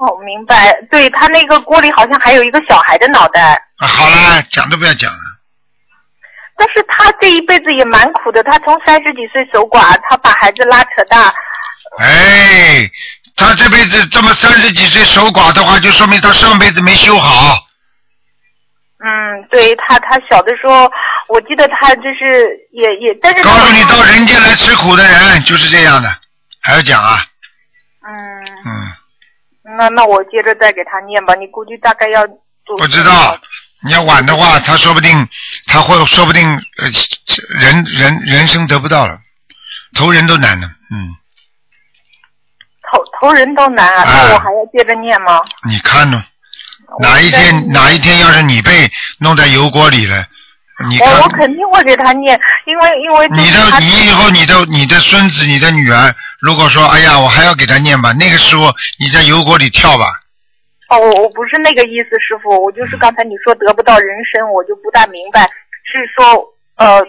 [0.00, 0.70] 哦，明白。
[0.90, 5.37] 对他那个锅里好像还有一个小孩的脑袋，啊，好了，讲都不要讲了。
[6.58, 8.42] 但是他这一辈子也蛮苦的。
[8.42, 11.32] 他从三十几岁守寡，他把孩子拉扯大，
[11.98, 12.90] 哎，
[13.36, 17.56] 他这辈子这么三十几岁守寡的话，就说明他上辈子没修好。
[19.00, 20.90] 嗯，对他，他小的时候，
[21.28, 26.08] 我记得他就是也也，但是告诉你，到人间来吃苦的人就是这样的，
[26.60, 27.18] 还要讲啊？
[28.04, 28.12] 嗯，
[28.66, 31.34] 嗯，那那我接着再给他念吧。
[31.34, 32.26] 你估计大概要
[32.76, 33.38] 不知道，
[33.84, 35.28] 你要晚的话，他说不定
[35.66, 36.48] 他会说不定
[36.78, 36.90] 呃
[37.60, 39.18] 人人人生得不到了，
[39.94, 41.14] 投人都难了，嗯，
[42.90, 45.40] 投投人都难啊，那我还要接着念吗？
[45.64, 46.24] 你看呢？
[47.00, 50.24] 哪一天哪一天要是你被弄在油锅里了，
[50.88, 60.06] 你我我肯定会给他念，因为因为你的你以后你的你的孙子你的女儿，如果说哎呀我还要给他念吧，那个时候你在油锅里跳吧，
[60.88, 65.42] 哦，我我不是那个意思，师傅，我就是刚才你说得不到人参，我就不大明白，
[65.84, 66.44] 是说
[66.76, 67.00] 呃，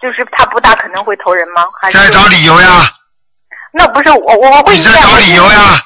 [0.00, 1.64] 就是他不大可能会投人吗？
[1.80, 2.88] 还是在找理由呀，
[3.72, 5.80] 那不是我我我会你在找理由呀，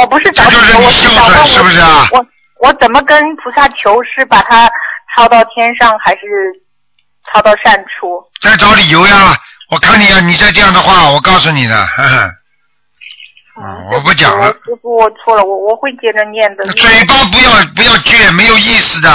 [0.00, 2.26] 我不是找理由，我是想问我是不是啊我
[2.60, 4.02] 我怎么跟菩萨求？
[4.02, 4.70] 是把他
[5.14, 6.20] 抄到天上，还是
[7.30, 8.24] 抄到善处？
[8.40, 9.36] 在找理由呀！
[9.70, 12.30] 我看你啊，你再这样的话，我告诉你的，呵呵。
[13.60, 14.52] 嗯，我不讲了。
[14.64, 16.64] 师傅，我错了，我我会接着念的。
[16.68, 19.10] 嘴巴不要不要倔，没有意思的，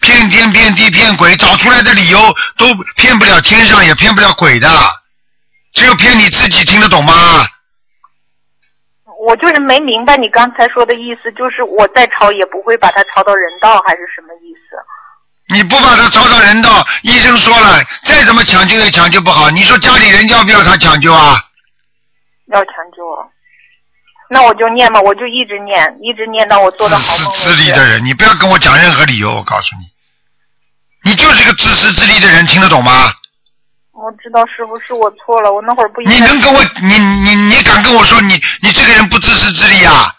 [0.00, 2.18] 骗天骗地骗鬼，找出来的理由
[2.56, 2.66] 都
[2.96, 4.68] 骗不了天上，也骗不了鬼的，
[5.72, 7.12] 只有骗你自己，听得懂吗？
[9.26, 14.76] 我就是没明白你刚才说的意思，就是我再抄也不会把它抄到人道，还是什么意思？
[15.54, 19.50] 你不把他抄到人道，医生说了，再怎么抢救也抢救不好。
[19.50, 21.36] 你说家里人要不要他抢救啊？
[22.48, 23.24] 要抢救啊？
[24.34, 27.70] 那我就念吧，我就一直念，一直念到我做的好梦为自利。
[27.70, 33.12] 的人，你不要跟我讲任何理由，我告诉你，你就是个自私自利的人，听得懂吗？
[33.92, 36.14] 我知道师傅是我错了，我那会儿不应该。
[36.16, 40.12] 你能跟我，你你你敢跟我说你你这个人不自私自利啊？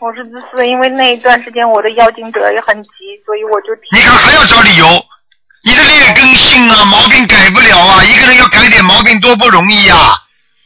[0.00, 2.90] 我是自私，因为那一段时间我的妖精者也很急，
[3.24, 5.02] 所以我就你看还要找理由，
[5.64, 9.96] 你的劣根性啊，毛病改不了啊，一个人要改点毛病多不容易呀、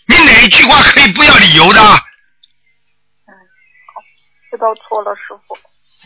[0.08, 1.80] 你哪一句话可以不要理由的？
[4.58, 5.56] 知道错了，师傅。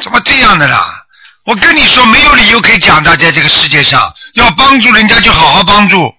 [0.03, 1.05] 怎么这样的啦？
[1.45, 6.15] 我跟你说，没有理由可以讲的，在这个世界上，要帮助人家就好好帮助，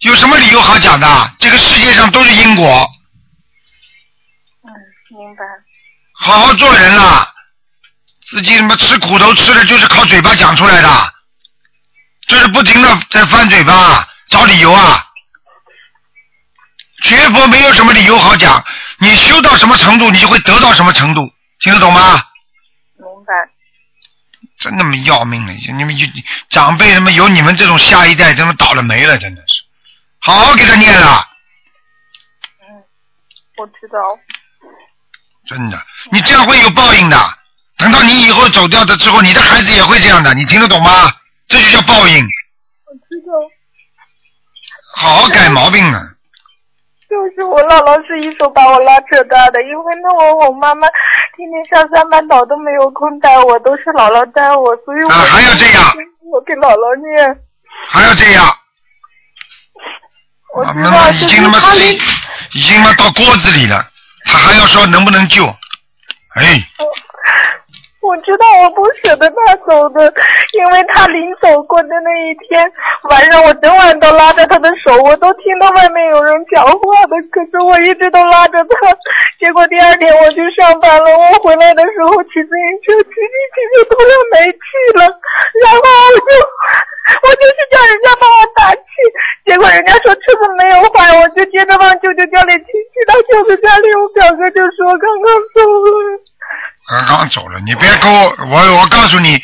[0.00, 1.30] 有什么理由好讲的？
[1.38, 2.90] 这个世界上都是因果，
[4.64, 4.68] 嗯，
[5.16, 5.44] 明白。
[6.14, 7.30] 好好做人啦。
[8.26, 11.12] 自己他妈吃苦头吃的就是靠嘴巴讲出来的，
[12.26, 15.04] 就是不停的在翻嘴巴找理由啊。
[17.02, 18.64] 学佛没有什么理由好讲，
[18.98, 21.30] 你修到什么程度，你就会得到什么程度，
[21.64, 22.22] 听得懂吗？
[22.98, 23.32] 明白。
[24.58, 25.52] 真他妈要命了！
[25.54, 26.04] 你们就
[26.50, 29.64] 长辈他妈有你们这种下一代，真的倒了霉了，真的是。
[30.18, 31.26] 好好给他念了，
[33.56, 33.98] 我知道。
[35.46, 37.38] 真的，你这样会有报应的。
[37.78, 41.10] 等到你以后走掉的之后，你的孩子也会这样的，你听得懂吗？
[41.48, 43.32] 这就叫报应，我知道。
[44.96, 46.13] 好好改毛病啊！
[47.14, 50.88] 就是我姥姥是一手把我拉扯大的，因为那会我妈妈
[51.36, 55.84] 天天上三班倒都没有空带我，都是姥姥带我，所以我、啊还要这样，
[56.32, 57.38] 我给姥姥念。
[57.86, 58.44] 还要这样，
[60.56, 61.74] 我啊知道，那么已经他妈
[62.52, 63.86] 已经他妈到锅子里了，
[64.24, 65.46] 他还要说能不能救？
[66.34, 66.60] 哎，
[68.04, 70.12] 我知道我不舍得他走的，
[70.52, 72.60] 因为他临走过的那一天
[73.08, 78.92] 晚上，我整晚都拉着他的手，我都听到外面有人讲话的，可是我一直都拉着他。
[79.40, 84.60] 结果第二天我去上班了，我回来的时候骑自行车，骑骑骑就突然没气
[85.00, 85.08] 了，
[85.64, 86.30] 然后我就
[87.24, 88.92] 我就去叫人家帮我打气，
[89.48, 96.13] 结果人家说车子没有坏，我就接着往舅舅家里骑，骑到舅舅家里，我表哥就说刚刚走了。
[97.06, 99.40] 刚刚走了，你别跟我，我我告诉你，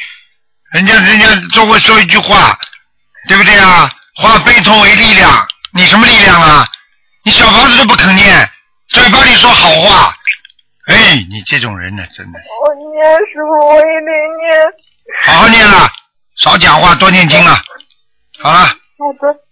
[0.73, 2.59] 人家人家就会说一句话，
[3.29, 3.93] 对不对啊？
[4.17, 6.67] 化悲痛为力量，你什么力量啊？
[7.25, 8.51] 你小房子都不肯念，
[8.89, 10.15] 嘴巴里说好话，
[10.87, 14.11] 哎，你这种人呢，真的，我念师傅，我也得
[14.43, 14.59] 念。
[15.25, 15.89] 好好念了，
[16.37, 17.61] 少讲话，多念经了。
[18.43, 19.50] 好了，好的。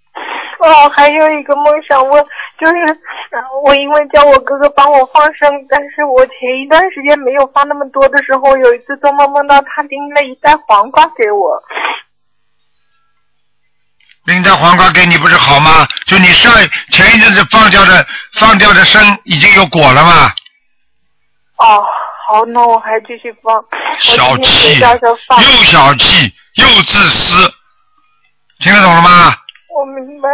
[0.59, 2.25] 哦，还有一个梦想问，
[2.59, 2.75] 就是
[3.31, 11.63] 呃我因为叫我哥哥帮我放生，但是我前一段时间没有放那么多的时候，有一次做梦梦到他拎了一袋黄瓜给我。
[14.25, 15.87] 拎袋黄瓜给你不是好吗？
[16.07, 16.53] 就你上
[16.91, 20.33] 前一阵子放掉的放掉的生已经有果了嘛？
[21.57, 21.85] 哦，
[22.27, 23.65] 好，那我还继续放。
[23.99, 24.79] 小气。
[24.81, 27.51] 又小气又自私，
[28.59, 29.35] 听得懂了吗？
[29.75, 30.29] 我明白，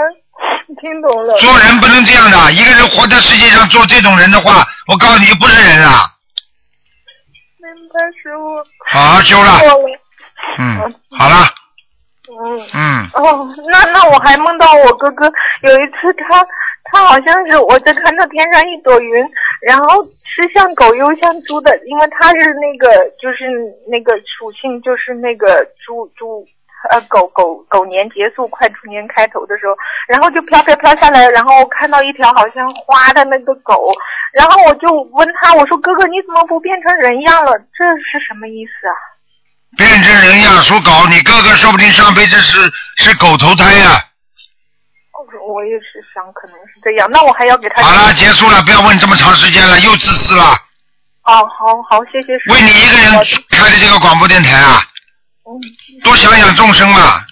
[0.81, 1.37] 听懂了。
[1.39, 5.89] 做人不能这样的，一个人活在世界上做这种人的话，我告诉你就不是人了。
[7.59, 8.63] 明白，师傅。
[8.87, 9.61] 好好修了。
[10.59, 11.47] 嗯，好了，
[12.29, 12.67] 嗯。
[12.75, 15.31] 嗯，哦，那那我还梦到我哥哥
[15.63, 16.47] 有一次他
[16.93, 19.11] 他好像是我在看到天上一朵云，
[19.63, 23.49] 然后是像狗又像猪的，因为他是那个就是
[23.89, 26.47] 那个属性就是那个猪猪
[26.91, 29.75] 呃狗狗狗年结束快猪年开头的时候，
[30.09, 33.91] 然后就飘飘飘下来，然后看到一条好像花的那个狗，
[34.33, 37.53] 然后我就问他我说哥哥你怎么不变成人样了？
[37.77, 38.95] 这是什么意思啊？
[39.77, 44.01] 变成人样属狗，你哥哥说不定上辈子是是狗投胎呀、
[45.49, 50.45] 我也是想可能是这样，那我还要给他好了，结束了，不要问这么长时间了，又自私了。
[51.25, 52.35] 哦，好好，谢谢。
[52.53, 53.11] 为你一个人
[53.51, 54.94] 开的这个广播电台啊，嗯，
[56.03, 57.25] 多想想众生嘛。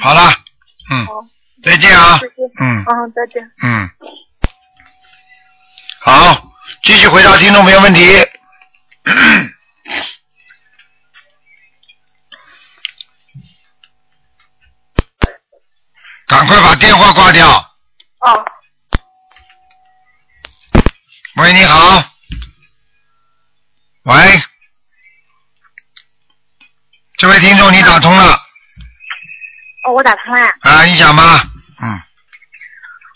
[0.00, 0.30] 好了，
[0.90, 1.06] 嗯，
[1.62, 2.20] 再见啊
[2.60, 3.50] 嗯嗯，再见。
[3.62, 3.90] 嗯，
[6.00, 6.52] 好，
[6.84, 8.00] 继续回答听众朋友问题。
[16.26, 17.48] 赶快把电话挂掉。
[17.50, 18.44] 哦。
[21.36, 22.04] 喂，你好。
[24.04, 24.14] 喂，
[27.18, 28.30] 这位听众，你打通了
[29.84, 30.46] 哦，我打通了。
[30.60, 30.84] 啊？
[30.84, 31.42] 你讲吧。
[31.82, 32.00] 嗯，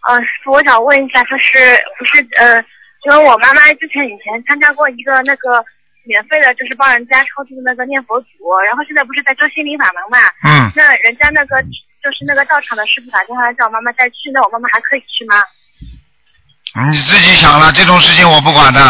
[0.09, 2.59] 呃，师傅，我想问一下，就是不是呃
[3.07, 5.65] 因为我妈妈之前以前参加过一个那个
[6.03, 8.27] 免费的，就是帮人家超度的那个念佛组，
[8.67, 10.19] 然后现在不是在做心灵法门嘛？
[10.43, 11.63] 嗯那人家那个
[12.03, 15.39] 就是那个道场的师傅打电话来叫我妈妈再去，那我妈妈还可以去吗？
[16.91, 18.81] 你自己想了，这种事情我不管的。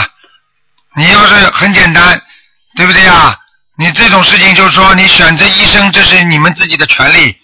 [0.96, 2.20] 你要是很简单，
[2.76, 3.36] 对不对呀？
[3.76, 7.34] 你这种事情就是说，你选择医生，这是你们自己的权利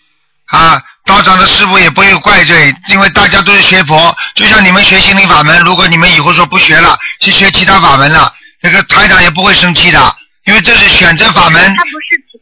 [0.46, 0.80] 啊。
[1.04, 11.74] 道长的师傅也不会怪罪，因为大家都是学佛，就像你们学心灵法门，如果你们以后说不学了，去学其他法门了，那个台长也不会生气的，因为这是选择法门。
[11.76, 12.38] 他不是其，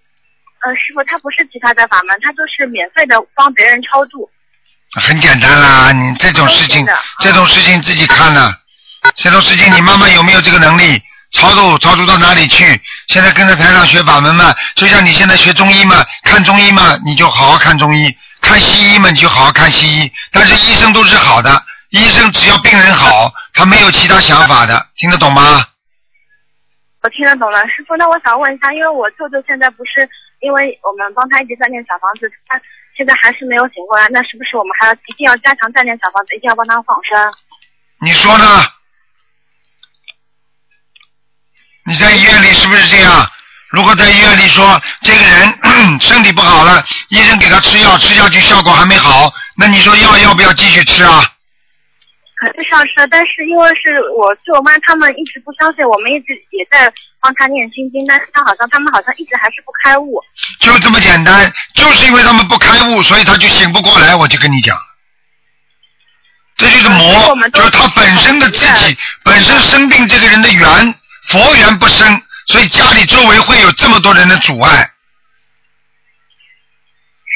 [0.64, 4.28] 呃，师傅他不是其他的法门，他就是免费的帮别人超度。
[5.00, 6.84] 很简单啦，你这种事情，
[7.20, 8.52] 这种事情自己看了。
[9.14, 11.00] 这种事情你妈妈有没有这个能力？
[11.36, 12.64] 超度超度到哪里去？
[13.08, 18.08] 现在跟着台上学法门嘛，就像你现在学中医嘛，看中医嘛，你就好好看中医；
[18.40, 20.10] 看西医嘛，你就好好看西医。
[20.32, 21.50] 但是医生都是好的，
[21.90, 25.62] 医生只要病人好，他没有其他想法的，听得懂吗？
[27.02, 27.94] 我听得懂了，师傅。
[27.98, 30.08] 那我想问一下，因为我舅舅现在不是
[30.40, 32.58] 因为我们帮他一直在念小房子，他
[32.96, 37.20] 现在还是没有醒过来，那是不是我们还要一定要加强再念小房子，一定要帮他放生？
[38.00, 38.64] 你说呢？
[41.86, 43.30] 你在医院里是不是这样？
[43.70, 45.54] 如果在医院里说这个人
[46.00, 51.32] 身体不好了，医生给他吃药，吃下去效果还没好，那你说药要不要继续吃啊？
[52.38, 60.20] 肯定是要吃，但是因为是我舅妈他们一直不相信，我们一直也在帮他念心经，但是他好像他们好像一直还是不开悟。
[60.60, 64.14] 就这么简单，就是因为他们不开悟，所以他就醒不过来。
[64.14, 64.78] 我就跟你讲，
[66.56, 70.94] 这就是魔，就是他本身的自己本身生病这个人的缘
[71.28, 72.06] 佛缘不深，
[72.46, 74.90] 所以家里周围会有这么多人的阻碍。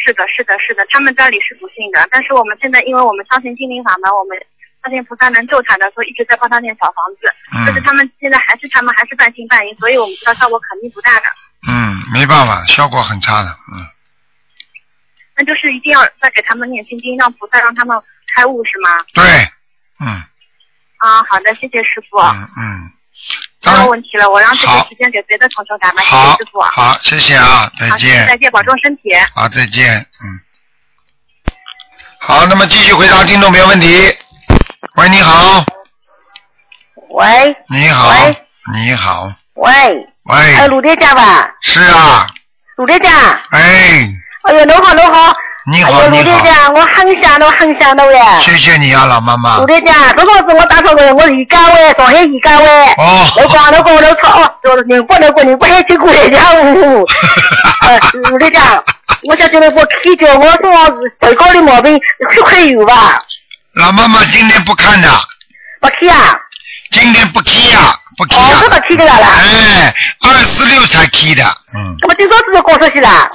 [0.05, 4.39] 是的，是的，是的，他们家里是不信的，但是我们现在因为我们相信心灵法门，我们
[4.83, 7.29] 相信菩萨能救他的，所以一直在帮他念小房子。
[7.53, 11.27] 嗯但是他们现在还是他们还是半信半疑，所以我们知道效果肯定不大的。
[11.69, 13.85] 嗯，没办法，效果很差的，嗯。
[15.37, 18.01] 那就是一定要再给他们念心经，让菩萨让他们
[18.35, 18.91] 开悟，是吗？
[19.13, 19.25] 对，
[20.01, 20.23] 嗯
[20.99, 22.19] 啊，好的，谢谢师傅。
[22.19, 22.93] 嗯嗯，
[23.63, 26.61] 没有问题了，我让这个时间给别的同学打吧，谢好谢师傅。
[26.61, 28.27] 好，谢谢啊，再见。
[28.27, 29.11] 再见，保重身体。
[29.35, 30.41] 好，再见，嗯。
[32.21, 34.17] 好，那么继续回答听众朋友问题。
[34.97, 35.65] 喂，你好，
[37.11, 39.73] 喂你好喂，你好，喂，
[40.25, 41.51] 喂，哎，鲁队长吧？
[41.63, 42.27] 是啊，
[42.77, 43.13] 鲁队长，
[43.51, 44.09] 哎，
[44.45, 45.35] 哎呦，侬好，侬好。
[45.67, 48.41] 你好哎你好队长，我很想侬，很想侬呀。
[48.41, 49.67] 谢谢你啊，老妈妈卢。
[49.67, 52.67] 队长，这个是我打错的，我是家喂，上海宜家喂。
[52.97, 57.07] 哦我讲侬讲侬错哦，就是宁波那个宁波海去过来家务。
[57.83, 57.99] 呃，
[58.31, 58.83] 卢队长，
[59.29, 61.95] 我想叫侬给我开叫我身上是头高的毛病，
[62.33, 63.19] 血块有吧？
[63.75, 65.09] 老妈妈今天不看的，
[65.81, 66.35] 不开啊？
[66.91, 68.69] 今天不开呀，不开哦，呀这。
[68.71, 69.29] 个开的啦啦。
[69.39, 71.45] 哎，二四六才开的，
[71.77, 71.95] 嗯。
[72.01, 73.31] 那么今朝是不是告诉去啦？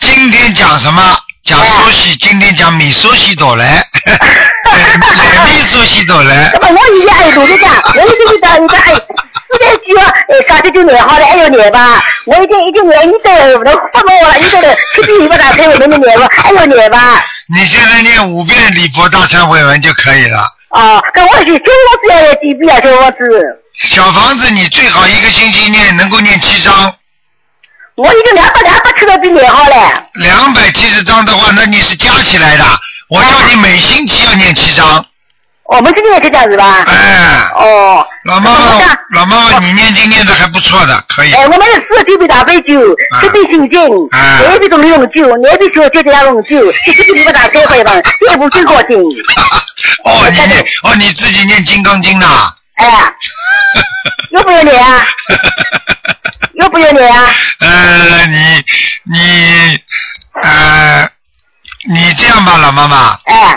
[0.00, 1.16] 今天讲什么？
[1.44, 3.84] 讲苏西，今天讲米苏西朵来，
[4.64, 6.72] 来米苏西朵来那。
[6.72, 12.02] 么我现在哎，卢队长，我已经到你的哎，四点几了，哎，刚才就念好了，还要念吧？
[12.26, 16.26] 我已经已经念一周了，不能发给我了，一周了，去比你不打开我能念吧？
[16.30, 17.22] 还要念吧？
[17.54, 20.48] 你现在念五遍礼佛大忏悔文就可以了。
[20.70, 22.80] 哦，跟我去，小房子要念几遍啊？
[22.82, 26.94] 小房子，小房子你最好一个星期念能够念七章，
[27.96, 30.04] 我已经两百两百七十遍念好了。
[30.14, 32.64] 两百七十张的话，那你是加起来的。
[33.08, 35.04] 我叫你每星期要念七张。
[35.66, 36.84] 我们今天也是这样子吧？
[36.86, 38.04] 哎，哦。
[38.24, 41.32] 老妈妈，老妈妈，你念经念的还不错的，可以。
[41.32, 42.80] 哎，我们是四十九杯大杯酒，
[43.20, 43.80] 十杯心经，
[44.10, 47.92] 啊两杯中利用酒，两杯小酒加龙酒，一杯你不打开会吧？
[48.32, 48.98] 一部最高兴。
[50.04, 52.52] 哦，你念哦，你自己念金刚经呐。
[52.74, 52.90] 哎，
[54.32, 55.06] 要不要念啊？
[56.56, 57.34] 要不要念啊？
[57.60, 58.64] 呃，你
[59.04, 59.80] 你
[60.42, 61.08] 呃，
[61.88, 63.18] 你这样吧，老妈妈。
[63.24, 63.56] 哎。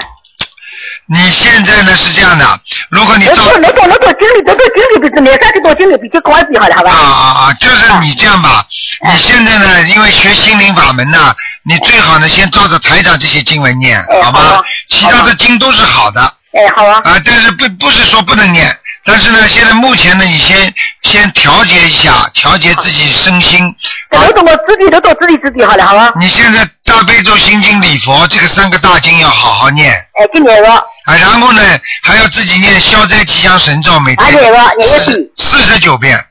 [1.09, 6.91] 你现在呢是这样的，如果你照我那个那个经理，那个经理比念啥子多经理比较高级好了，好吧？
[6.91, 7.53] 啊啊啊！
[7.61, 8.65] 就是你这样吧，
[9.05, 11.33] 哎你现在呢，因为学心灵法门呢，
[11.63, 14.61] 你最好呢先照着台长这些经文念，好吗？
[14.89, 16.21] 其他的经都是好的。
[16.51, 16.99] 哎，好啊。
[17.05, 18.77] 啊，但是不不是说不能念，
[19.07, 23.73] 但是呢，现在目前呢，你先先调节一下，调节自己身心。
[24.11, 26.11] 都懂我自己都懂自己自己好了，好吧？
[26.19, 29.93] 你现在大悲咒、心经、礼佛这个三个大经要好好念。
[29.93, 30.75] 哎，今年了。
[31.05, 31.61] 啊，然后呢，
[32.03, 36.21] 还要自己念消灾吉祥神咒，每天啊念了念一四四十九遍。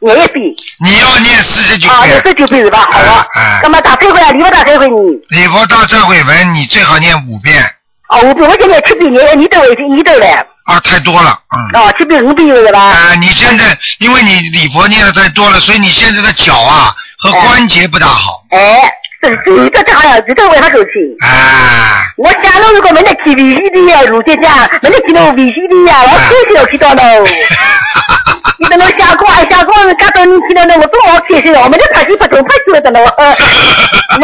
[0.00, 0.44] 念一遍。
[0.84, 2.22] 你要念四十九啊，遍念。
[2.22, 2.86] 十九遍是吧？
[2.90, 3.26] 好啊。
[3.34, 4.30] 哎干嘛打开会啊？
[4.32, 4.94] 你不打开会你？
[5.28, 7.64] 礼佛大忏悔文你最好念五遍。
[8.10, 10.44] 哦，五遍我现在七遍念，你都会你都来。
[10.66, 11.58] 啊，太多了，嗯。
[11.72, 12.80] 了吧？
[12.80, 18.42] 啊，你现在因为你礼佛念的太多了，所以你现在的脚啊和关节不大好。
[18.50, 18.90] 哎，
[19.22, 21.26] 这这个这？
[21.26, 22.02] 啊。
[22.16, 24.48] 我想了，如果没得去 VCD 呀，如姐姐，
[24.82, 27.02] 没得去那 VCD 呀，我开心要去到喽。
[28.58, 31.60] 你等我下课，下课搞到你去了呢，我多好开心哦！
[31.64, 33.00] 我们就拍戏不同拍戏了的喽。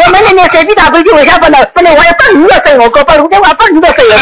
[0.05, 1.93] 我们那年随便打飞机，为啥不能不能？
[1.95, 4.17] 我要帮你要生我，哥把卢队长帮你要生我，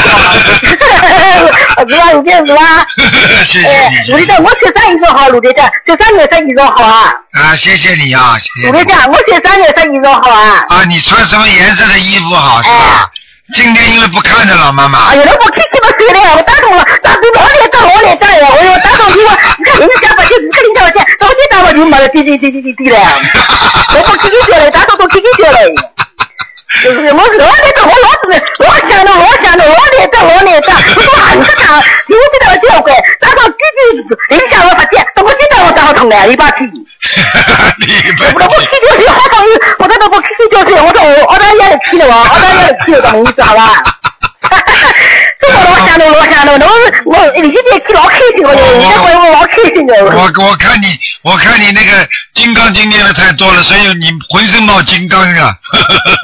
[0.65, 2.11] 是吧？
[2.13, 2.85] 卢队长是吧？
[3.45, 5.29] 谢谢哎你，，卢队长，我学啥衣裳好？
[5.29, 7.13] 卢队长，学啥颜色衣裳好啊？
[7.33, 8.71] 啊，谢谢你啊，谢谢你。
[8.71, 10.65] 卢队长，我学啥颜色衣裳好啊？
[10.69, 13.09] 啊，你穿什么颜色的衣服好是吧？
[13.53, 15.61] 今天因为不看着老妈妈哎，呀，那我开
[15.97, 22.97] 心了死了，我打通了，打通老脸打老脸打呀，我我打通你我，你看人家把就你看人家把钱，到底打我就没了，滴滴滴滴滴滴了，
[23.95, 25.57] 我不开心掉了，打通都开心掉了。
[26.83, 31.77] 就是我老脸打我老子，我想了我想着老脸打老脸打，我说很正常，
[32.07, 36.55] 你我知道教会，打到滴滴影响我发现，等我现在我打通了一把气。
[38.33, 43.83] 我都不气就是好朋友，我这都不气就是，我说我澳大利亚的气了我，澳大利亚的气了，什么意思好吧？
[45.39, 46.51] 这我老想着老想着，
[47.05, 50.05] 我我你现在气老开心了，你这回我老开心了。
[50.05, 50.87] 我我看你，
[51.23, 55.55] 我看你那个金刚经念的太多了，所以你浑身冒金刚啊。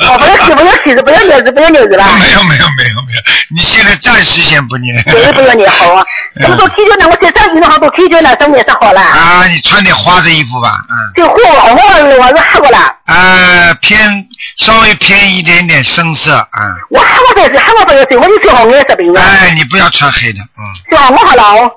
[0.09, 2.03] 我，不要气，不要气，不要扭子，不要扭子了。
[2.19, 3.21] 没有没有没有没有，
[3.55, 5.03] 你现在暂时先不念。
[5.03, 6.03] 对，不要念好啊。
[6.41, 9.01] 这么多气球呢，我身上衣裳好多气球呢，什么颜色好了？
[9.01, 10.95] 啊，你穿点花的衣服吧，嗯。
[11.15, 14.27] 这货我我我是黑过了，啊，偏
[14.57, 16.75] 稍微偏一点点深色啊。
[16.89, 19.23] 我黑过才是黑过不要睡，我就穿红颜色病啊。
[19.23, 20.63] 哎，你不要穿黑的，嗯。
[20.89, 21.09] 是吧？
[21.11, 21.71] 我好了哦。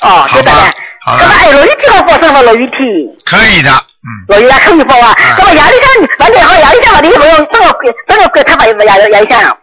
[0.00, 0.74] 哦，对的嘞。
[1.08, 2.80] 好那么哎，落雨天我放生了，落雨天。
[3.24, 5.14] 可以的，嗯落雨天可以放啊。
[5.38, 9.58] 那么压力山，反正好压力山嘛，你不用整个这把。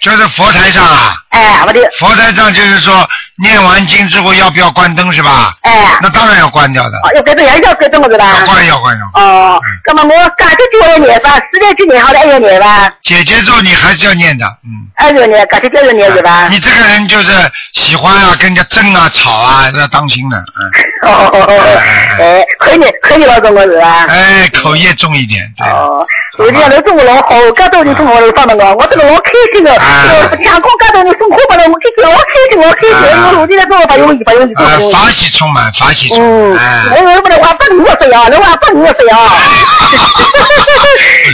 [0.00, 1.14] 就是佛台上啊。
[1.30, 1.80] 哎，我的。
[1.98, 3.08] 佛台上就是说，
[3.40, 5.54] 念完经之后要不要关灯是吧？
[5.62, 5.98] 哎。
[6.02, 6.96] 那当然要关掉的。
[6.98, 8.36] 哦，要改成压力山改成我是吧？
[8.40, 9.24] 要关要关要关。
[9.24, 12.92] 哦，那么我感觉就要念吧，时间去念好了，还要念吧？
[13.02, 14.86] 姐姐咒你还是要念的，嗯。
[14.94, 16.48] 还要念，感觉就要念是吧？
[16.50, 17.32] 你这个人就是
[17.74, 20.70] 喜欢啊，跟人家争啊、吵啊，要当心的，嗯。
[21.10, 21.78] 哦哦哦，
[22.20, 24.06] 哎，可以念，可以老公我是吧？
[24.08, 25.66] 哎，口业重一点，对。
[25.68, 26.06] 哦，
[26.38, 36.58] 我这样都中我老好，刚到你从我这放的我，我这个老开心的，我想过刚到你送货把我开心，老开心，老开心，我今天做把用一把用一呃，法喜充满，法喜充满。
[36.58, 39.16] 哎我我不能话 不你我说呀，那话不你我说呀。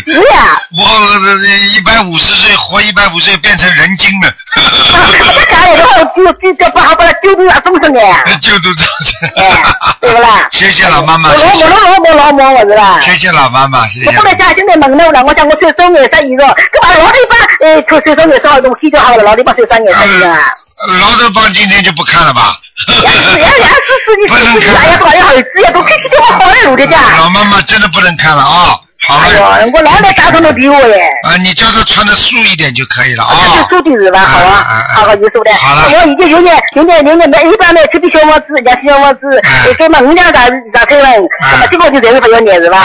[0.04, 0.60] 是呀。
[0.76, 0.84] 我
[1.74, 4.32] 一百五十岁活一百五岁变成人精了。
[4.56, 8.00] 我家里头就就就不好把它丢丢啊，怎么说呢？
[8.40, 8.84] 就都这
[9.42, 9.62] 哎，
[10.00, 10.46] 对不啦？
[10.50, 13.00] 谢谢老妈妈，我老我老老母我是吧？
[13.00, 14.12] 谢谢老妈妈，谢谢我。
[14.12, 20.36] 本来家现在问了了，我讲我穿双颜色衣裳，干嘛老地方呃穿穿双颜色好东西就好了，老地方穿双颜色衣裳
[20.78, 20.86] 啊？
[21.00, 22.58] 老头帮今天就不看了吧？
[24.20, 25.32] 你不能看哎呀好呀好
[25.72, 27.00] 都开始对我好了，陆队长。
[27.18, 28.78] 老妈妈真的不能看了啊！
[29.06, 29.62] 好哎了。
[29.64, 31.00] 呦，我老来打通都比我耶。
[31.22, 33.30] 啊，你叫他穿的素一点就可以了啊。
[33.54, 34.20] 就素的是吧？
[34.20, 35.54] 好啊，好好，你说的。
[35.54, 39.40] 好了我已经有年有年有年买一般买这笔小房子，人家小房子，
[39.78, 41.08] 给嘛五两咋咋开了？
[41.40, 42.78] 那么这个就这个不要念是吧？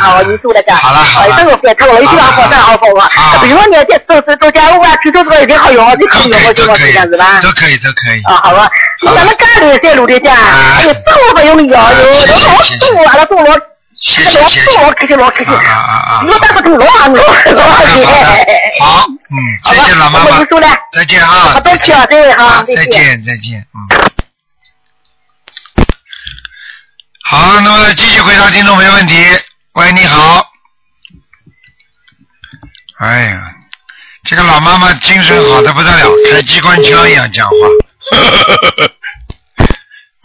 [0.00, 0.76] 好，你素的讲。
[0.76, 1.34] 好了好了。
[1.36, 3.40] 这个别看我一定要好上好好啊。
[3.42, 7.40] 比如说你这做做做家务啊，去做这个一定好用啊，就可以用我就我这样是吧？
[7.42, 8.22] 都可以都可以。
[8.24, 8.70] 啊，好啊。
[9.02, 12.44] 那咱们家里在陆队长，哎呦，这我不用要哟，老
[12.78, 13.69] 动我了，动我。
[14.00, 14.64] 谢谢谢。
[14.78, 15.52] 老开心老开心。
[15.52, 16.24] 啊啊啊！
[16.26, 17.34] 我打不通老行老老
[17.86, 18.04] 行。
[18.80, 20.44] 好，嗯，谢谢老妈妈。
[20.92, 21.28] 再见啊！
[21.28, 23.88] 好，多谢啊，这位哈，再见再见，嗯。
[27.24, 29.14] 好，那么继续回答听众朋友问题。
[29.74, 30.46] 喂，你好。
[32.98, 33.54] 哎呀，
[34.24, 37.54] 这个老妈妈精神好的不得了，开机关枪一样讲话。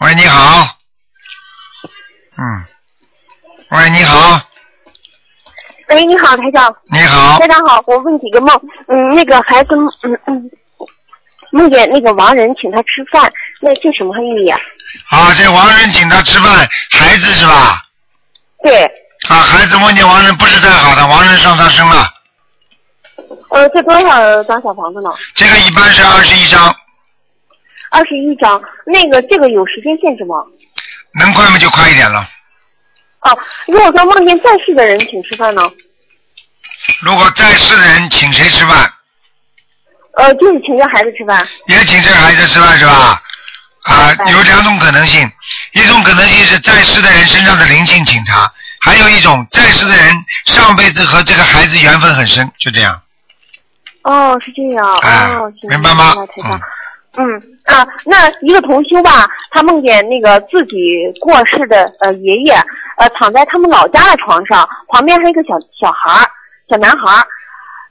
[0.00, 0.76] 喂，你好。
[2.38, 2.64] 嗯。
[3.76, 4.40] 喂，你好。
[5.90, 6.74] 喂，你好，台长。
[6.90, 7.38] 你好。
[7.38, 8.58] 台长好，我问几个梦。
[8.88, 10.50] 嗯，那个孩子，嗯嗯，
[11.50, 13.30] 梦见那个亡人请他吃饭，
[13.60, 14.58] 那这什么意义啊？
[15.10, 17.82] 啊，这亡人请他吃饭，孩子是吧？
[18.62, 18.82] 对。
[19.28, 22.08] 啊，孩子梦见亡人不是太好的，亡人上他身了。
[23.50, 25.10] 呃，这多少张小房子呢？
[25.34, 26.74] 这个一般是二十一张，
[27.90, 28.58] 二十一张。
[28.86, 30.36] 那个这个有时间限制吗？
[31.20, 32.26] 能快吗就快一点了。
[33.26, 35.62] 哦，如果说梦见在世的人请吃饭呢？
[37.02, 38.92] 如果在世的人请谁吃饭？
[40.16, 41.46] 呃，就是请这孩子吃饭。
[41.66, 43.20] 也请这孩子吃饭是吧？
[43.84, 45.30] 啊，有两种可能性，
[45.72, 48.50] 一种可能性是在世的人身上的灵性请他，
[48.80, 50.14] 还有一种在世的人
[50.46, 53.02] 上辈子和这个孩子缘分很深，就这样。
[54.02, 54.98] 哦，是这样。
[55.02, 56.60] 哎哦，明白吗台长。
[57.16, 60.76] 嗯啊，那一个同修吧，他梦见那个自己
[61.20, 62.52] 过世的呃爷爷，
[62.98, 66.30] 呃躺在他们老家的床上，旁边还有一个小小孩儿，
[66.68, 67.26] 小男孩儿，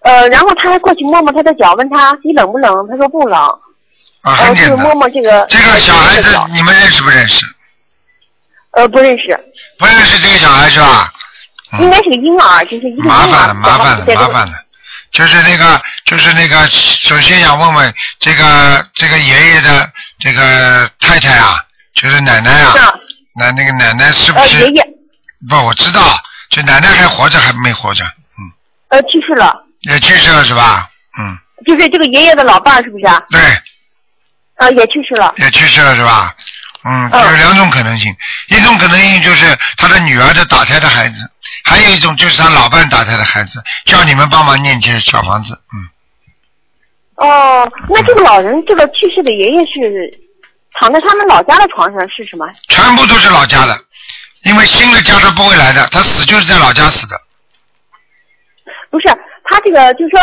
[0.04, 2.88] 呃，然后他还过去摸摸他的脚，问他你冷不冷？
[2.90, 3.40] 他说不冷，
[4.22, 4.86] 啊，呃，就是很简单。
[4.86, 7.46] 摸摸这个这个小孩子你们认识不认识？
[8.72, 9.38] 呃不认识，
[9.78, 11.12] 不认识这个小孩是吧？
[11.80, 14.54] 应该是个婴儿，就是一个婴儿，麻烦了，麻烦了，麻烦了。
[15.16, 19.90] 就是那个，就是那个，首先想问问这个这个爷爷的
[20.20, 21.56] 这个太太啊，
[21.94, 22.74] 就是奶奶啊，
[23.34, 24.58] 那那个奶奶是不是？
[24.58, 24.88] 呃爷爷
[25.50, 28.04] 不，我知道，就奶奶还活着还没活着？
[28.04, 28.44] 嗯
[28.90, 30.90] 呃去世了，也去世了是吧？
[31.18, 33.24] 嗯，就是这个爷爷的老伴儿是不是啊？
[33.30, 33.40] 对，
[34.58, 36.36] 呃也去世了，也去世了是吧？
[36.88, 38.16] 嗯，有两种可能性，
[38.50, 41.28] 一种可能性就是他的女儿的打胎的孩子，
[41.64, 45.90] 还有一种就是他老伴打胎的孩子，叫你们帮忙念些小房子，嗯，
[47.16, 50.14] 哦，那这个老人，这个去世的爷爷是
[50.80, 52.46] 躺在他们老家的床上是什么？
[52.70, 53.76] 全部都是老家的，
[54.44, 57.20] 因为新的家他不会来的，他死就是在老家死的，
[58.92, 59.08] 不是，
[59.46, 60.20] 他这个就是说，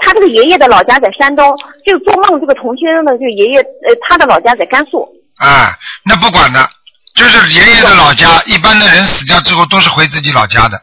[0.00, 5.08] 他这个爷爷的老家在山东，这个做梦这个同学的，这个爷爷呃他的老家在甘肃。
[5.38, 6.68] 啊，那不管的，
[7.14, 10.80] 就是爷爷的老家，一般的人死掉之后都是回自己老家的，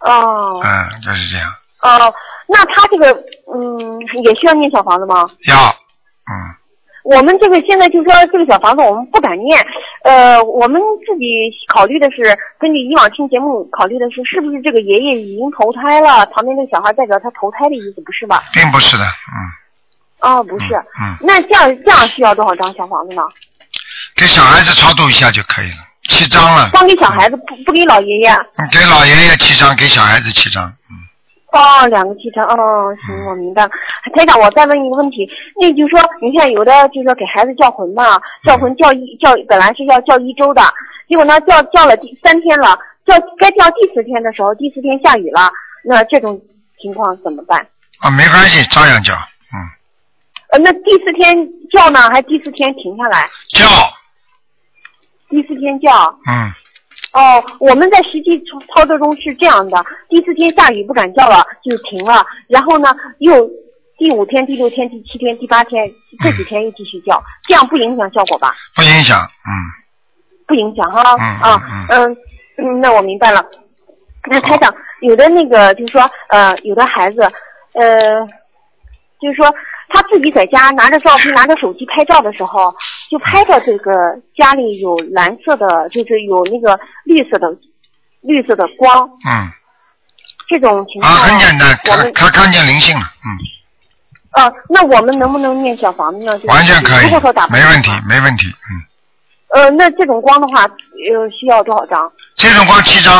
[0.00, 1.50] 哦嗯，就是这样，
[1.82, 2.12] 哦，
[2.48, 3.12] 那他这个
[3.54, 5.24] 嗯也需要念小房子吗？
[5.46, 6.56] 要，嗯
[7.02, 9.58] 我们这个现在就说这个小房子我们不敢念，
[10.04, 18.42] 呃，我们自己考虑的是根据以往听节目考虑的是是不是这个爷爷已经投胎了，旁边那个小孩代表他投胎的意思，不是吧？
[18.52, 20.74] 并不是的，嗯哦，不是。
[21.00, 23.22] 嗯，那这样这样需要多少张小房子呢？
[24.20, 28.30] 给小孩子超度一下就可以了，七张了，光给小孩子，不不给老爷爷。
[28.30, 30.62] 嗯给老爷爷七张，给小孩子七张，
[31.52, 33.70] 哦，两个七张，哦，行，我明白了。
[34.14, 35.26] 台长，我再问一个问题，
[35.58, 40.62] 那就是说，你看有的就是说给孩子叫魂嘛，叫魂叫一叫，本来是要叫一周的，
[41.08, 45.50] 结果呢叫叫了第三天了，叫该叫第四天的时候，第四天下雨了，
[45.82, 46.38] 那这种
[46.78, 47.66] 情况怎么办？
[48.00, 49.56] 啊，没关系，照样叫，嗯
[50.52, 51.34] 呃，那第四天
[51.72, 53.30] 叫呢，还第四天停下来？
[53.48, 53.66] 叫，
[55.30, 55.90] 第四天叫。
[56.28, 56.52] 嗯，
[57.14, 62.26] 哦，我们在实际操操作中是这样的：第四天下雨不敢叫了，就停了。
[62.48, 63.48] 然后呢，又
[63.96, 68.54] 第五天、第六天、第七天、第八天这几天又继续叫，这样不影响效果吧？
[68.74, 69.50] 不影响，嗯，
[70.46, 71.14] 不影响哈。
[71.18, 72.16] 嗯啊，嗯
[72.58, 73.44] 嗯，那我明白了。
[74.28, 77.22] 那台长，有的那个就是说，呃，有的孩子，
[77.72, 78.26] 呃，
[79.20, 79.46] 就是说
[79.92, 82.74] 他自己在家拿着照片、 拿着手机拍照的时候，
[83.10, 83.92] 就拍到这个
[84.36, 87.48] 家里有蓝色的，就是有那个绿色的
[88.22, 89.50] 绿色的光，嗯，
[90.48, 96.34] 这种情啊，况，很简单，他他看见灵性了，嗯，呃，那我们能不能念小房子呢？
[96.38, 98.46] 就是完全可以如果说打，不没问题没问题，
[99.54, 102.10] 嗯，呃，那这种光的话，呃，需要多少张？
[102.36, 103.18] 这种光七张，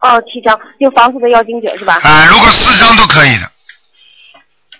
[0.00, 1.98] 哦，七张，就房子的要经者是吧？
[2.04, 3.50] 啊，如果四张都可以的，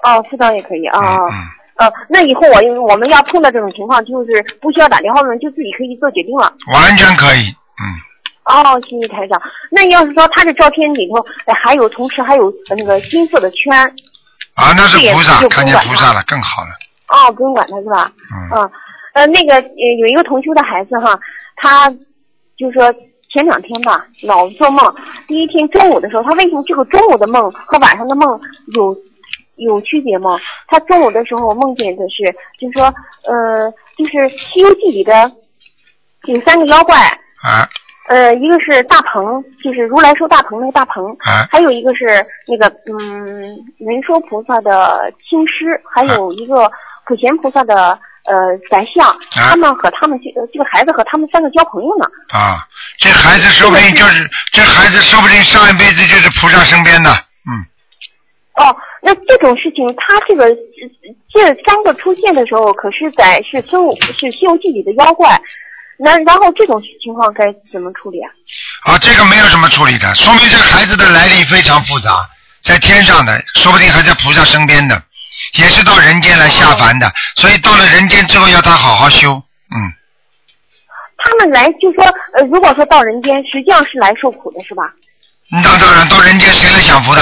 [0.03, 1.17] 哦，四张也可以啊。
[1.17, 1.31] 嗯
[1.79, 6.53] 呃，那以后我我们要碰到这种情况，就是不需要打电话问，就自己可以做决定了。
[6.73, 7.85] 完全可以，嗯
[8.47, 9.41] 哦，谢谢台长。
[9.71, 13.81] 那要是说他的照片里头，呃还有同时还有呃那个金色的圈，
[14.55, 16.69] 啊，那是菩萨，看见菩萨了，更好了，
[17.15, 18.11] 哦，不用管他是吧？
[18.53, 18.71] 嗯。
[19.15, 21.17] 呃，那个呃有一个同修的孩子哈，
[21.55, 21.89] 他
[22.57, 22.93] 就说
[23.33, 24.95] 前两天吧，老做梦。
[25.29, 28.29] 第一天中午的时候，他为什么这个中午的梦和晚上的梦
[28.75, 28.97] 有
[29.59, 30.39] 有区别吗？
[30.67, 32.85] 他中午的时候梦见的是，就是说，
[33.25, 35.31] 呃，就是《西游记》里的
[36.25, 36.97] 有三个妖怪，
[37.43, 37.69] 啊
[38.09, 46.71] 呃，一个是大鹏，就是如来寿大鹏那个大鹏，啊还有一个是那个嗯文殊菩萨的青狮，还有一个
[47.07, 48.35] 普贤菩萨的呃
[48.71, 52.07] 白象，他们和他们这个这个孩子和他们三个交朋友呢。
[52.31, 52.65] 啊，
[52.99, 57.61] 这孩子说不定就是这孩子说不定上一辈子就是菩萨身边的，嗯
[58.57, 60.55] 哦，那这种事情，他这个呃
[61.33, 65.41] 这三个出现的时候，可是在是孙悟是《西游记》里的妖怪，
[65.99, 68.31] 那然后这种情况该怎么处理啊？
[68.85, 72.11] 啊，这个没有什么处理的，说明这个孩子的来历非常复杂，
[72.61, 75.01] 在天上的，说不定还在菩萨身边的，
[75.59, 79.77] 也是到人间来下凡的，所以到了人间之后要他好好修，嗯
[81.21, 82.05] 他们来就说，
[82.35, 84.93] 呃，如果说到人间，实际上是来受苦的，是吧？
[85.51, 87.21] 那当然到人间谁来享福的？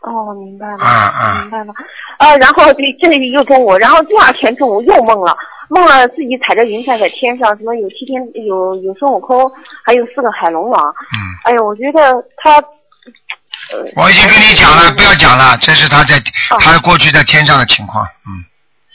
[0.00, 1.74] 哦，明白了，啊啊明白了。
[2.18, 5.36] 呃，然后这这是一个中午，然后第二天中午又梦了，
[5.68, 9.50] 梦了自己踩着云彩在天上，什么有七天有有孙悟空，
[9.84, 10.82] 还有四个海龙王。
[10.82, 11.18] 嗯。
[11.44, 12.00] 哎呀，我觉得
[12.36, 12.62] 他
[13.96, 16.16] 我已经跟你讲了，不要讲了，这是他在
[16.50, 18.44] 哦他过去在天上的情况，嗯，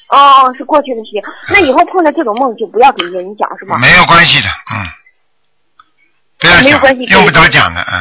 [0.09, 1.21] 哦哦，是过去的事情。
[1.49, 3.77] 那以后碰到这种梦就不要给人讲是吧？
[3.77, 4.87] 没有关系的，嗯，
[6.39, 7.95] 不要讲没有关系，用不着讲的，嗯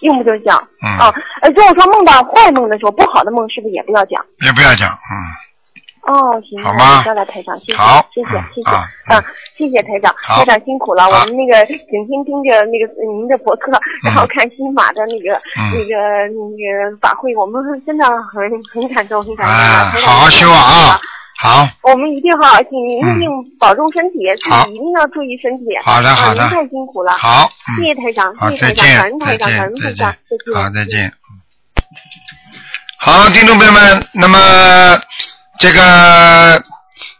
[0.00, 0.56] 用不着讲。
[0.82, 0.86] 嗯。
[0.98, 4.24] 啊，呃，如果说梦到坏梦的时候，不好的梦是不是也不要讲？
[4.44, 7.02] 也不要讲，嗯，哦，行，好吗？
[7.02, 8.06] 知道了，台长，谢谢，好。
[8.14, 9.24] 谢谢，嗯谢谢，啊啊，
[9.56, 10.38] 谢谢台长，好。
[10.38, 13.72] 台长辛苦了，我们那个整天盯着那个呃您的博客，
[14.04, 15.70] 然后看新马的那个嗯。
[15.74, 15.94] 那个
[16.28, 19.46] 那个法会，我们真的很很感动，很感
[19.92, 21.00] 动好好修啊啊，
[21.40, 25.66] 好，我们一定好好请您嗯一定保重身体，自己一定要注意身体。
[25.84, 27.12] 好的好的啊您太辛苦了。
[27.16, 30.54] 好嗯谢谢台长，好，谢谢台长，再见感恩，台长，感恩再台长见，，再见。
[30.54, 31.12] 好，再见。
[32.98, 35.00] 好，听众朋友们，那么
[35.60, 36.60] 这个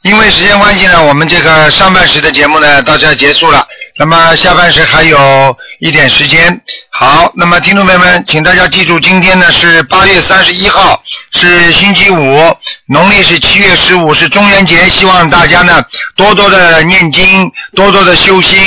[0.02, 3.64] 因为时间关系呢，我们这个上半时的节目呢到这儿结束了。
[3.98, 6.60] 那么下半时还有一点时间。
[6.88, 11.02] 好，那么听众朋友们，请大家记住，今天呢是八月三十一号，
[11.32, 12.56] 是星期五，
[12.86, 14.88] 农历是七月十五，是中元节。
[14.88, 15.84] 希望大家呢
[16.14, 18.60] 多多的念经，多多的修心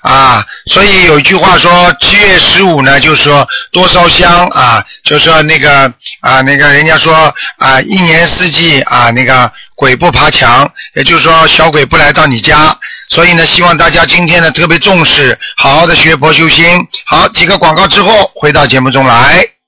[0.00, 0.46] 啊。
[0.72, 12.78] 所以有一句话说，七月十五呢，就是说多烧香啊，就是说那个啊，那个人家说啊，一年四季啊，那个鬼不爬墙，也就是说小鬼不来到你家。
[13.08, 16.86] 所以呢，希望大家今天呢特别重视，好好的学佛修心。
[17.06, 19.48] 好，几个广告之后回到节目中来。